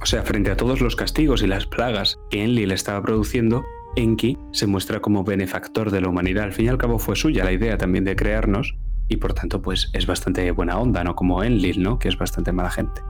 O 0.00 0.06
sea, 0.06 0.22
frente 0.22 0.50
a 0.50 0.56
todos 0.56 0.80
los 0.80 0.96
castigos 0.96 1.42
y 1.42 1.46
las 1.46 1.66
plagas 1.66 2.18
que 2.30 2.44
Enlil 2.44 2.70
estaba 2.70 3.02
produciendo, 3.02 3.64
Enki 3.96 4.38
se 4.52 4.66
muestra 4.66 5.00
como 5.00 5.24
benefactor 5.24 5.90
de 5.90 6.00
la 6.00 6.08
humanidad. 6.08 6.44
Al 6.44 6.52
fin 6.52 6.66
y 6.66 6.68
al 6.68 6.78
cabo 6.78 6.98
fue 6.98 7.16
suya 7.16 7.44
la 7.44 7.52
idea 7.52 7.78
también 7.78 8.04
de 8.04 8.16
crearnos 8.16 8.76
y 9.08 9.16
por 9.16 9.34
tanto 9.34 9.62
pues 9.62 9.90
es 9.92 10.06
bastante 10.06 10.50
buena 10.52 10.78
onda, 10.78 11.02
no 11.02 11.16
como 11.16 11.42
Enlil, 11.42 11.82
¿no? 11.82 11.98
Que 11.98 12.08
es 12.08 12.18
bastante 12.18 12.52
mala 12.52 12.70
gente. 12.70 13.00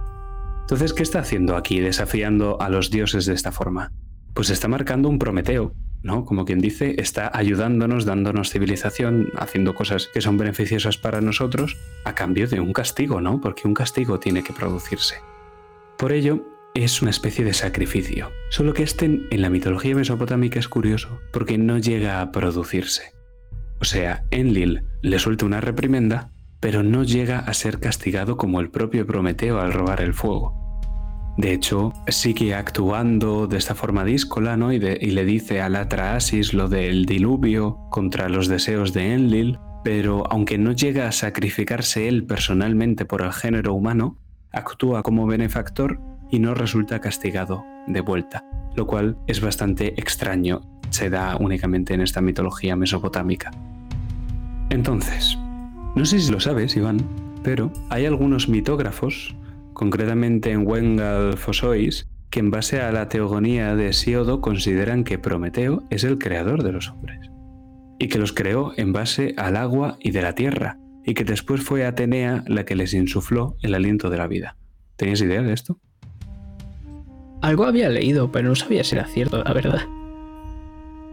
Entonces, 0.60 0.92
¿qué 0.92 1.02
está 1.02 1.20
haciendo 1.20 1.56
aquí 1.56 1.80
desafiando 1.80 2.60
a 2.60 2.68
los 2.68 2.90
dioses 2.90 3.26
de 3.26 3.34
esta 3.34 3.52
forma? 3.52 3.92
Pues 4.34 4.50
está 4.50 4.68
marcando 4.68 5.08
un 5.08 5.18
Prometeo, 5.18 5.72
¿no? 6.02 6.24
Como 6.24 6.44
quien 6.44 6.58
dice, 6.58 6.94
está 6.98 7.30
ayudándonos, 7.32 8.04
dándonos 8.04 8.50
civilización, 8.50 9.30
haciendo 9.36 9.74
cosas 9.74 10.08
que 10.12 10.20
son 10.20 10.36
beneficiosas 10.36 10.98
para 10.98 11.20
nosotros 11.20 11.76
a 12.04 12.14
cambio 12.14 12.48
de 12.48 12.60
un 12.60 12.72
castigo, 12.72 13.20
¿no? 13.20 13.40
Porque 13.40 13.66
un 13.66 13.74
castigo 13.74 14.20
tiene 14.20 14.42
que 14.42 14.52
producirse. 14.52 15.16
Por 15.96 16.12
ello, 16.12 16.44
es 16.74 17.02
una 17.02 17.10
especie 17.10 17.44
de 17.44 17.54
sacrificio. 17.54 18.30
Solo 18.50 18.72
que 18.72 18.82
este 18.82 19.06
en 19.06 19.42
la 19.42 19.50
mitología 19.50 19.94
mesopotámica 19.94 20.58
es 20.58 20.68
curioso, 20.68 21.20
porque 21.32 21.58
no 21.58 21.78
llega 21.78 22.20
a 22.20 22.32
producirse. 22.32 23.12
O 23.80 23.84
sea, 23.84 24.24
Enlil 24.30 24.84
le 25.02 25.18
suelta 25.18 25.46
una 25.46 25.60
reprimenda, 25.60 26.30
pero 26.60 26.82
no 26.82 27.04
llega 27.04 27.38
a 27.38 27.54
ser 27.54 27.78
castigado 27.78 28.36
como 28.36 28.60
el 28.60 28.70
propio 28.70 29.06
Prometeo 29.06 29.60
al 29.60 29.72
robar 29.72 30.00
el 30.00 30.14
fuego. 30.14 30.54
De 31.36 31.52
hecho, 31.52 31.92
sigue 32.08 32.54
actuando 32.54 33.46
de 33.46 33.58
esta 33.58 33.76
forma 33.76 34.04
díscola, 34.04 34.56
¿no? 34.56 34.72
Y, 34.72 34.76
y 34.76 35.10
le 35.12 35.24
dice 35.24 35.60
a 35.60 35.68
la 35.68 35.88
Traasis 35.88 36.52
lo 36.52 36.68
del 36.68 37.06
diluvio 37.06 37.78
contra 37.90 38.28
los 38.28 38.48
deseos 38.48 38.92
de 38.92 39.14
Enlil, 39.14 39.58
pero 39.84 40.24
aunque 40.32 40.58
no 40.58 40.72
llega 40.72 41.06
a 41.06 41.12
sacrificarse 41.12 42.08
él 42.08 42.24
personalmente 42.24 43.04
por 43.04 43.22
el 43.22 43.32
género 43.32 43.74
humano, 43.74 44.18
actúa 44.50 45.04
como 45.04 45.26
benefactor 45.26 46.00
y 46.30 46.38
no 46.38 46.54
resulta 46.54 47.00
castigado 47.00 47.64
de 47.86 48.00
vuelta, 48.00 48.44
lo 48.74 48.86
cual 48.86 49.16
es 49.26 49.40
bastante 49.40 49.98
extraño, 50.00 50.60
se 50.90 51.10
da 51.10 51.36
únicamente 51.36 51.94
en 51.94 52.00
esta 52.00 52.20
mitología 52.20 52.76
mesopotámica. 52.76 53.50
Entonces, 54.70 55.38
no 55.94 56.04
sé 56.04 56.20
si 56.20 56.30
lo 56.30 56.40
sabes, 56.40 56.76
Iván, 56.76 56.98
pero 57.42 57.72
hay 57.90 58.06
algunos 58.06 58.48
mitógrafos, 58.48 59.34
concretamente 59.72 60.50
en 60.50 60.66
Wengal 60.66 61.36
Fosois, 61.36 62.08
que 62.30 62.40
en 62.40 62.50
base 62.50 62.80
a 62.80 62.92
la 62.92 63.08
teogonía 63.08 63.74
de 63.74 63.92
Siodo 63.92 64.40
consideran 64.40 65.04
que 65.04 65.18
Prometeo 65.18 65.82
es 65.90 66.04
el 66.04 66.18
creador 66.18 66.62
de 66.62 66.72
los 66.72 66.90
hombres, 66.90 67.30
y 67.98 68.08
que 68.08 68.18
los 68.18 68.32
creó 68.32 68.72
en 68.76 68.92
base 68.92 69.34
al 69.38 69.56
agua 69.56 69.96
y 70.00 70.10
de 70.10 70.22
la 70.22 70.34
tierra, 70.34 70.78
y 71.04 71.14
que 71.14 71.24
después 71.24 71.62
fue 71.62 71.86
Atenea 71.86 72.44
la 72.46 72.64
que 72.64 72.76
les 72.76 72.92
insufló 72.92 73.56
el 73.62 73.74
aliento 73.74 74.10
de 74.10 74.18
la 74.18 74.26
vida. 74.26 74.56
¿Tenías 74.96 75.22
idea 75.22 75.42
de 75.42 75.54
esto? 75.54 75.80
Algo 77.40 77.64
había 77.64 77.88
leído, 77.88 78.32
pero 78.32 78.48
no 78.48 78.54
sabía 78.54 78.84
si 78.84 78.96
era 78.96 79.06
cierto, 79.06 79.42
la 79.42 79.52
verdad. 79.52 79.82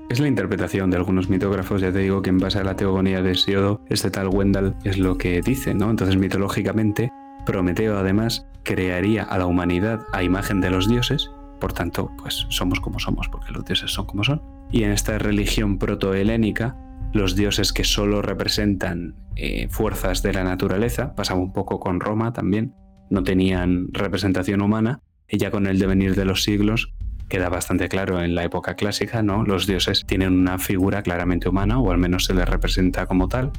Es 0.10 0.20
la 0.20 0.28
interpretación 0.28 0.92
de 0.92 0.98
algunos 0.98 1.30
mitógrafos, 1.30 1.82
ya 1.82 1.92
te 1.92 2.00
digo 2.00 2.22
que 2.22 2.30
en 2.30 2.38
base 2.38 2.60
a 2.60 2.64
la 2.64 2.76
teogonía 2.76 3.22
de 3.22 3.36
Siodo, 3.36 3.82
este 3.90 4.12
tal 4.12 4.30
Wendell 4.30 4.76
es 4.84 4.98
lo 4.98 5.18
que 5.18 5.42
dice, 5.42 5.74
¿no? 5.74 5.90
Entonces 5.90 6.18
mitológicamente, 6.18 7.12
Prometeo 7.46 7.98
además 7.98 8.48
crearía 8.64 9.24
a 9.24 9.38
la 9.38 9.46
humanidad 9.46 10.06
a 10.14 10.24
imagen 10.24 10.62
de 10.62 10.70
los 10.70 10.88
dioses, 10.88 11.32
por 11.60 11.74
tanto, 11.74 12.12
pues 12.18 12.46
somos 12.50 12.80
como 12.80 13.00
somos, 13.00 13.30
porque 13.30 13.52
los 13.52 13.66
dioses 13.66 13.92
son 13.92 14.06
como 14.06 14.24
son. 14.24 14.42
Y 14.72 14.84
en 14.84 14.92
esta 14.92 15.18
religión 15.18 15.80
protohelénica, 15.80 16.76
los 17.14 17.36
dioses 17.36 17.72
que 17.74 17.84
solo 17.84 18.22
representan 18.22 19.16
eh, 19.36 19.68
fuerzas 19.70 20.22
de 20.22 20.34
la 20.34 20.44
naturaleza, 20.44 21.16
pasaba 21.16 21.40
un 21.40 21.54
poco 21.54 21.80
con 21.80 22.00
Roma 22.00 22.34
también, 22.34 22.76
no 23.10 23.24
tenían 23.24 23.88
representación 23.92 24.62
humana, 24.62 25.02
y 25.30 25.38
ya 25.38 25.52
con 25.52 25.68
el 25.68 25.80
devenir 25.80 26.16
de 26.16 26.26
los 26.26 26.44
siglos 26.44 26.94
queda 27.28 27.50
bastante 27.50 27.90
claro 27.90 28.22
en 28.22 28.36
la 28.36 28.44
época 28.44 28.76
clásica, 28.76 29.24
¿no? 29.24 29.44
Los 29.44 29.66
dioses 29.68 30.04
tienen 30.06 30.34
una 30.34 30.60
figura 30.60 31.02
claramente 31.02 31.50
humana, 31.50 31.80
o 31.80 31.92
al 31.92 31.98
menos 31.98 32.26
se 32.26 32.34
les 32.34 32.48
representa 32.48 33.08
como 33.08 33.28
tal. 33.28 33.52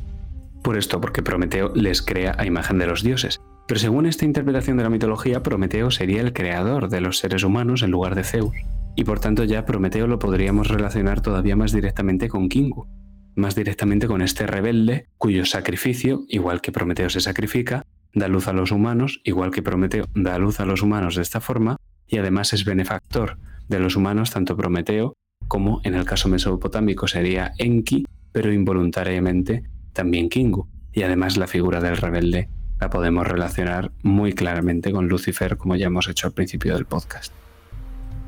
Por 0.63 0.77
esto, 0.77 1.01
porque 1.01 1.23
Prometeo 1.23 1.73
les 1.75 2.03
crea 2.03 2.35
a 2.39 2.47
imagen 2.47 2.79
de 2.79 2.87
los 2.87 3.03
dioses. 3.03 3.41
Pero 3.67 3.81
según 3.81 4.07
esta 4.07 4.25
interpretación 4.25 4.77
de 4.77 4.85
la 4.85 4.91
mitología, 4.91 5.43
Prometeo 5.43 5.91
sería 5.91 6.21
el 6.21 6.33
creador 6.33 6.89
de 6.89 7.01
los 7.01 7.19
seres 7.19 7.43
humanos 7.43 7.83
en 7.83 7.91
lugar 7.91 8.15
de 8.15 8.25
Zeus. 8.25 8.55
Y 8.95 9.05
por 9.05 9.21
tanto 9.21 9.45
ya 9.45 9.67
Prometeo 9.67 10.07
lo 10.07 10.19
podríamos 10.19 10.69
relacionar 10.69 11.21
todavía 11.21 11.57
más 11.57 11.73
directamente 11.73 12.29
con 12.29 12.49
Kingu, 12.49 12.87
más 13.35 13.55
directamente 13.55 14.07
con 14.07 14.23
este 14.23 14.47
rebelde 14.47 15.09
cuyo 15.19 15.45
sacrificio, 15.45 16.25
igual 16.29 16.61
que 16.61 16.73
Prometeo 16.73 17.11
se 17.11 17.21
sacrifica, 17.21 17.85
da 18.17 18.29
luz 18.29 18.49
a 18.49 18.53
los 18.53 18.73
humanos, 18.73 19.21
igual 19.23 19.53
que 19.53 19.63
Prometeo 19.63 20.07
da 20.15 20.39
luz 20.39 20.59
a 20.59 20.67
los 20.67 20.83
humanos 20.83 21.15
de 21.15 21.23
esta 21.23 21.41
forma, 21.41 21.77
y 22.09 22.19
además 22.19 22.53
es 22.53 22.65
benefactor 22.65 23.37
de 23.69 23.79
los 23.79 23.95
humanos, 23.95 24.31
tanto 24.31 24.57
Prometeo 24.57 25.13
como 25.49 25.81
en 25.85 25.95
el 25.95 26.05
caso 26.05 26.29
mesopotámico 26.29 27.07
sería 27.07 27.53
Enki, 27.59 28.05
pero 28.33 28.53
involuntariamente 28.53 29.65
también 29.93 30.29
Kingu. 30.29 30.67
Y 30.93 31.03
además 31.03 31.37
la 31.37 31.47
figura 31.47 31.81
del 31.81 31.99
rebelde 31.99 32.49
la 32.81 32.91
podemos 32.91 33.27
relacionar 33.27 33.93
muy 34.03 34.33
claramente 34.33 34.93
con 34.93 35.09
Lucifer, 35.09 35.57
como 35.57 35.77
ya 35.77 35.87
hemos 35.87 36.09
hecho 36.09 36.27
al 36.27 36.33
principio 36.33 36.75
del 36.75 36.87
podcast. 36.87 37.33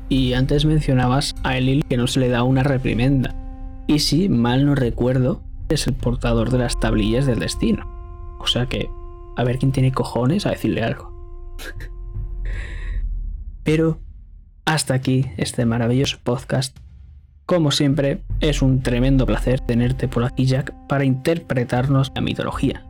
Y 0.07 0.33
antes 0.33 0.65
mencionabas 0.65 1.35
a 1.43 1.57
Elil 1.57 1.83
que 1.85 1.97
no 1.97 2.07
se 2.07 2.19
le 2.19 2.29
da 2.29 2.43
una 2.43 2.63
reprimenda. 2.63 3.35
Y 3.87 3.99
si 3.99 4.29
mal 4.29 4.65
no 4.65 4.75
recuerdo, 4.75 5.43
es 5.69 5.87
el 5.87 5.93
portador 5.93 6.51
de 6.51 6.59
las 6.59 6.79
tablillas 6.79 7.25
del 7.25 7.39
destino. 7.39 7.87
O 8.39 8.47
sea 8.47 8.67
que, 8.67 8.89
a 9.35 9.43
ver 9.43 9.57
quién 9.57 9.71
tiene 9.71 9.91
cojones 9.91 10.45
a 10.45 10.51
decirle 10.51 10.83
algo. 10.83 11.11
Pero 13.63 13.99
hasta 14.65 14.93
aquí 14.93 15.25
este 15.37 15.65
maravilloso 15.65 16.17
podcast. 16.23 16.77
Como 17.45 17.71
siempre, 17.71 18.23
es 18.39 18.61
un 18.61 18.83
tremendo 18.83 19.25
placer 19.25 19.59
tenerte 19.59 20.07
por 20.07 20.23
aquí, 20.23 20.45
Jack, 20.45 20.73
para 20.87 21.05
interpretarnos 21.05 22.11
la 22.13 22.21
mitología. 22.21 22.85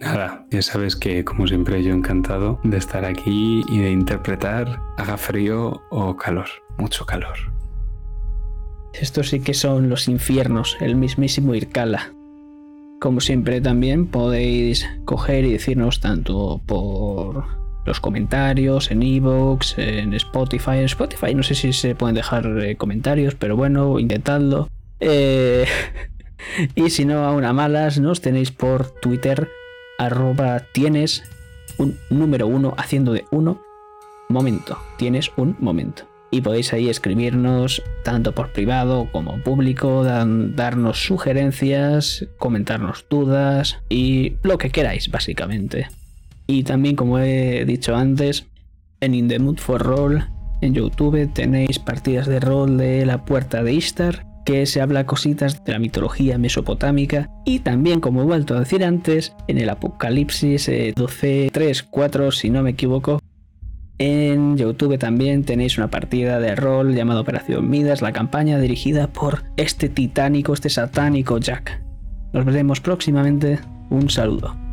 Nada, 0.00 0.46
ya 0.52 0.62
sabes 0.62 0.94
que 0.94 1.24
como 1.24 1.48
siempre 1.48 1.82
yo 1.82 1.92
encantado 1.92 2.60
de 2.62 2.76
estar 2.76 3.04
aquí 3.04 3.62
y 3.68 3.78
de 3.78 3.90
interpretar, 3.90 4.80
haga 4.96 5.16
frío 5.16 5.82
o 5.90 6.16
calor, 6.16 6.46
mucho 6.78 7.04
calor. 7.04 7.36
Estos 8.92 9.30
sí 9.30 9.40
que 9.40 9.54
son 9.54 9.88
los 9.88 10.06
infiernos, 10.06 10.76
el 10.80 10.94
mismísimo 10.94 11.54
Irkala. 11.54 12.12
Como 13.00 13.20
siempre 13.20 13.60
también 13.60 14.06
podéis 14.06 14.88
coger 15.04 15.44
y 15.44 15.52
decirnos 15.52 16.00
tanto 16.00 16.60
por 16.66 17.44
los 17.86 18.00
comentarios 18.00 18.90
en 18.90 19.02
Evox, 19.02 19.78
en 19.78 20.14
Spotify. 20.14 20.78
En 20.78 20.84
Spotify 20.84 21.34
no 21.34 21.44
sé 21.44 21.54
si 21.54 21.72
se 21.72 21.94
pueden 21.94 22.16
dejar 22.16 22.46
eh, 22.60 22.76
comentarios, 22.76 23.36
pero 23.36 23.56
bueno, 23.56 24.00
intentadlo. 24.00 24.68
Eh, 24.98 25.64
y 26.74 26.90
si 26.90 27.04
no, 27.04 27.24
a 27.28 27.52
malas, 27.52 28.00
nos 28.00 28.20
tenéis 28.20 28.50
por 28.50 28.90
Twitter, 29.00 29.48
arroba 29.98 30.64
tienes 30.72 31.22
un 31.78 31.96
número 32.10 32.48
uno 32.48 32.74
haciendo 32.76 33.12
de 33.12 33.24
uno 33.30 33.62
momento. 34.28 34.76
Tienes 34.96 35.30
un 35.36 35.56
momento. 35.60 36.02
Y 36.30 36.42
podéis 36.42 36.72
ahí 36.72 36.88
escribirnos 36.88 37.82
tanto 38.04 38.34
por 38.34 38.52
privado 38.52 39.08
como 39.12 39.38
público, 39.42 40.04
darnos 40.04 41.06
sugerencias, 41.06 42.26
comentarnos 42.38 43.06
dudas 43.08 43.78
y 43.88 44.34
lo 44.42 44.58
que 44.58 44.70
queráis, 44.70 45.10
básicamente. 45.10 45.88
Y 46.46 46.64
también, 46.64 46.96
como 46.96 47.18
he 47.18 47.64
dicho 47.64 47.96
antes, 47.96 48.46
en 49.00 49.14
In 49.14 49.28
the 49.28 49.38
Mood 49.38 49.58
for 49.58 49.82
Roll, 49.82 50.24
en 50.60 50.74
YouTube, 50.74 51.32
tenéis 51.32 51.78
partidas 51.78 52.26
de 52.26 52.40
rol 52.40 52.76
de 52.76 53.06
La 53.06 53.24
Puerta 53.24 53.62
de 53.62 53.72
Istar, 53.72 54.26
que 54.44 54.66
se 54.66 54.80
habla 54.80 55.06
cositas 55.06 55.62
de 55.64 55.72
la 55.72 55.78
mitología 55.78 56.38
mesopotámica. 56.38 57.30
Y 57.44 57.60
también, 57.60 58.00
como 58.00 58.22
he 58.22 58.24
vuelto 58.24 58.56
a 58.56 58.60
decir 58.60 58.82
antes, 58.82 59.34
en 59.46 59.58
el 59.58 59.68
Apocalipsis 59.68 60.70
12, 60.96 61.50
3, 61.52 61.82
4, 61.82 62.32
si 62.32 62.50
no 62.50 62.62
me 62.62 62.70
equivoco, 62.70 63.20
en 63.98 64.56
YouTube 64.56 64.98
también 64.98 65.44
tenéis 65.44 65.76
una 65.76 65.88
partida 65.88 66.38
de 66.38 66.54
rol 66.54 66.94
llamada 66.94 67.20
Operación 67.20 67.68
Midas, 67.68 68.02
la 68.02 68.12
campaña 68.12 68.58
dirigida 68.58 69.08
por 69.08 69.42
este 69.56 69.88
titánico, 69.88 70.54
este 70.54 70.70
satánico 70.70 71.38
Jack. 71.38 71.82
Nos 72.32 72.44
veremos 72.44 72.80
próximamente. 72.80 73.58
Un 73.90 74.10
saludo. 74.10 74.67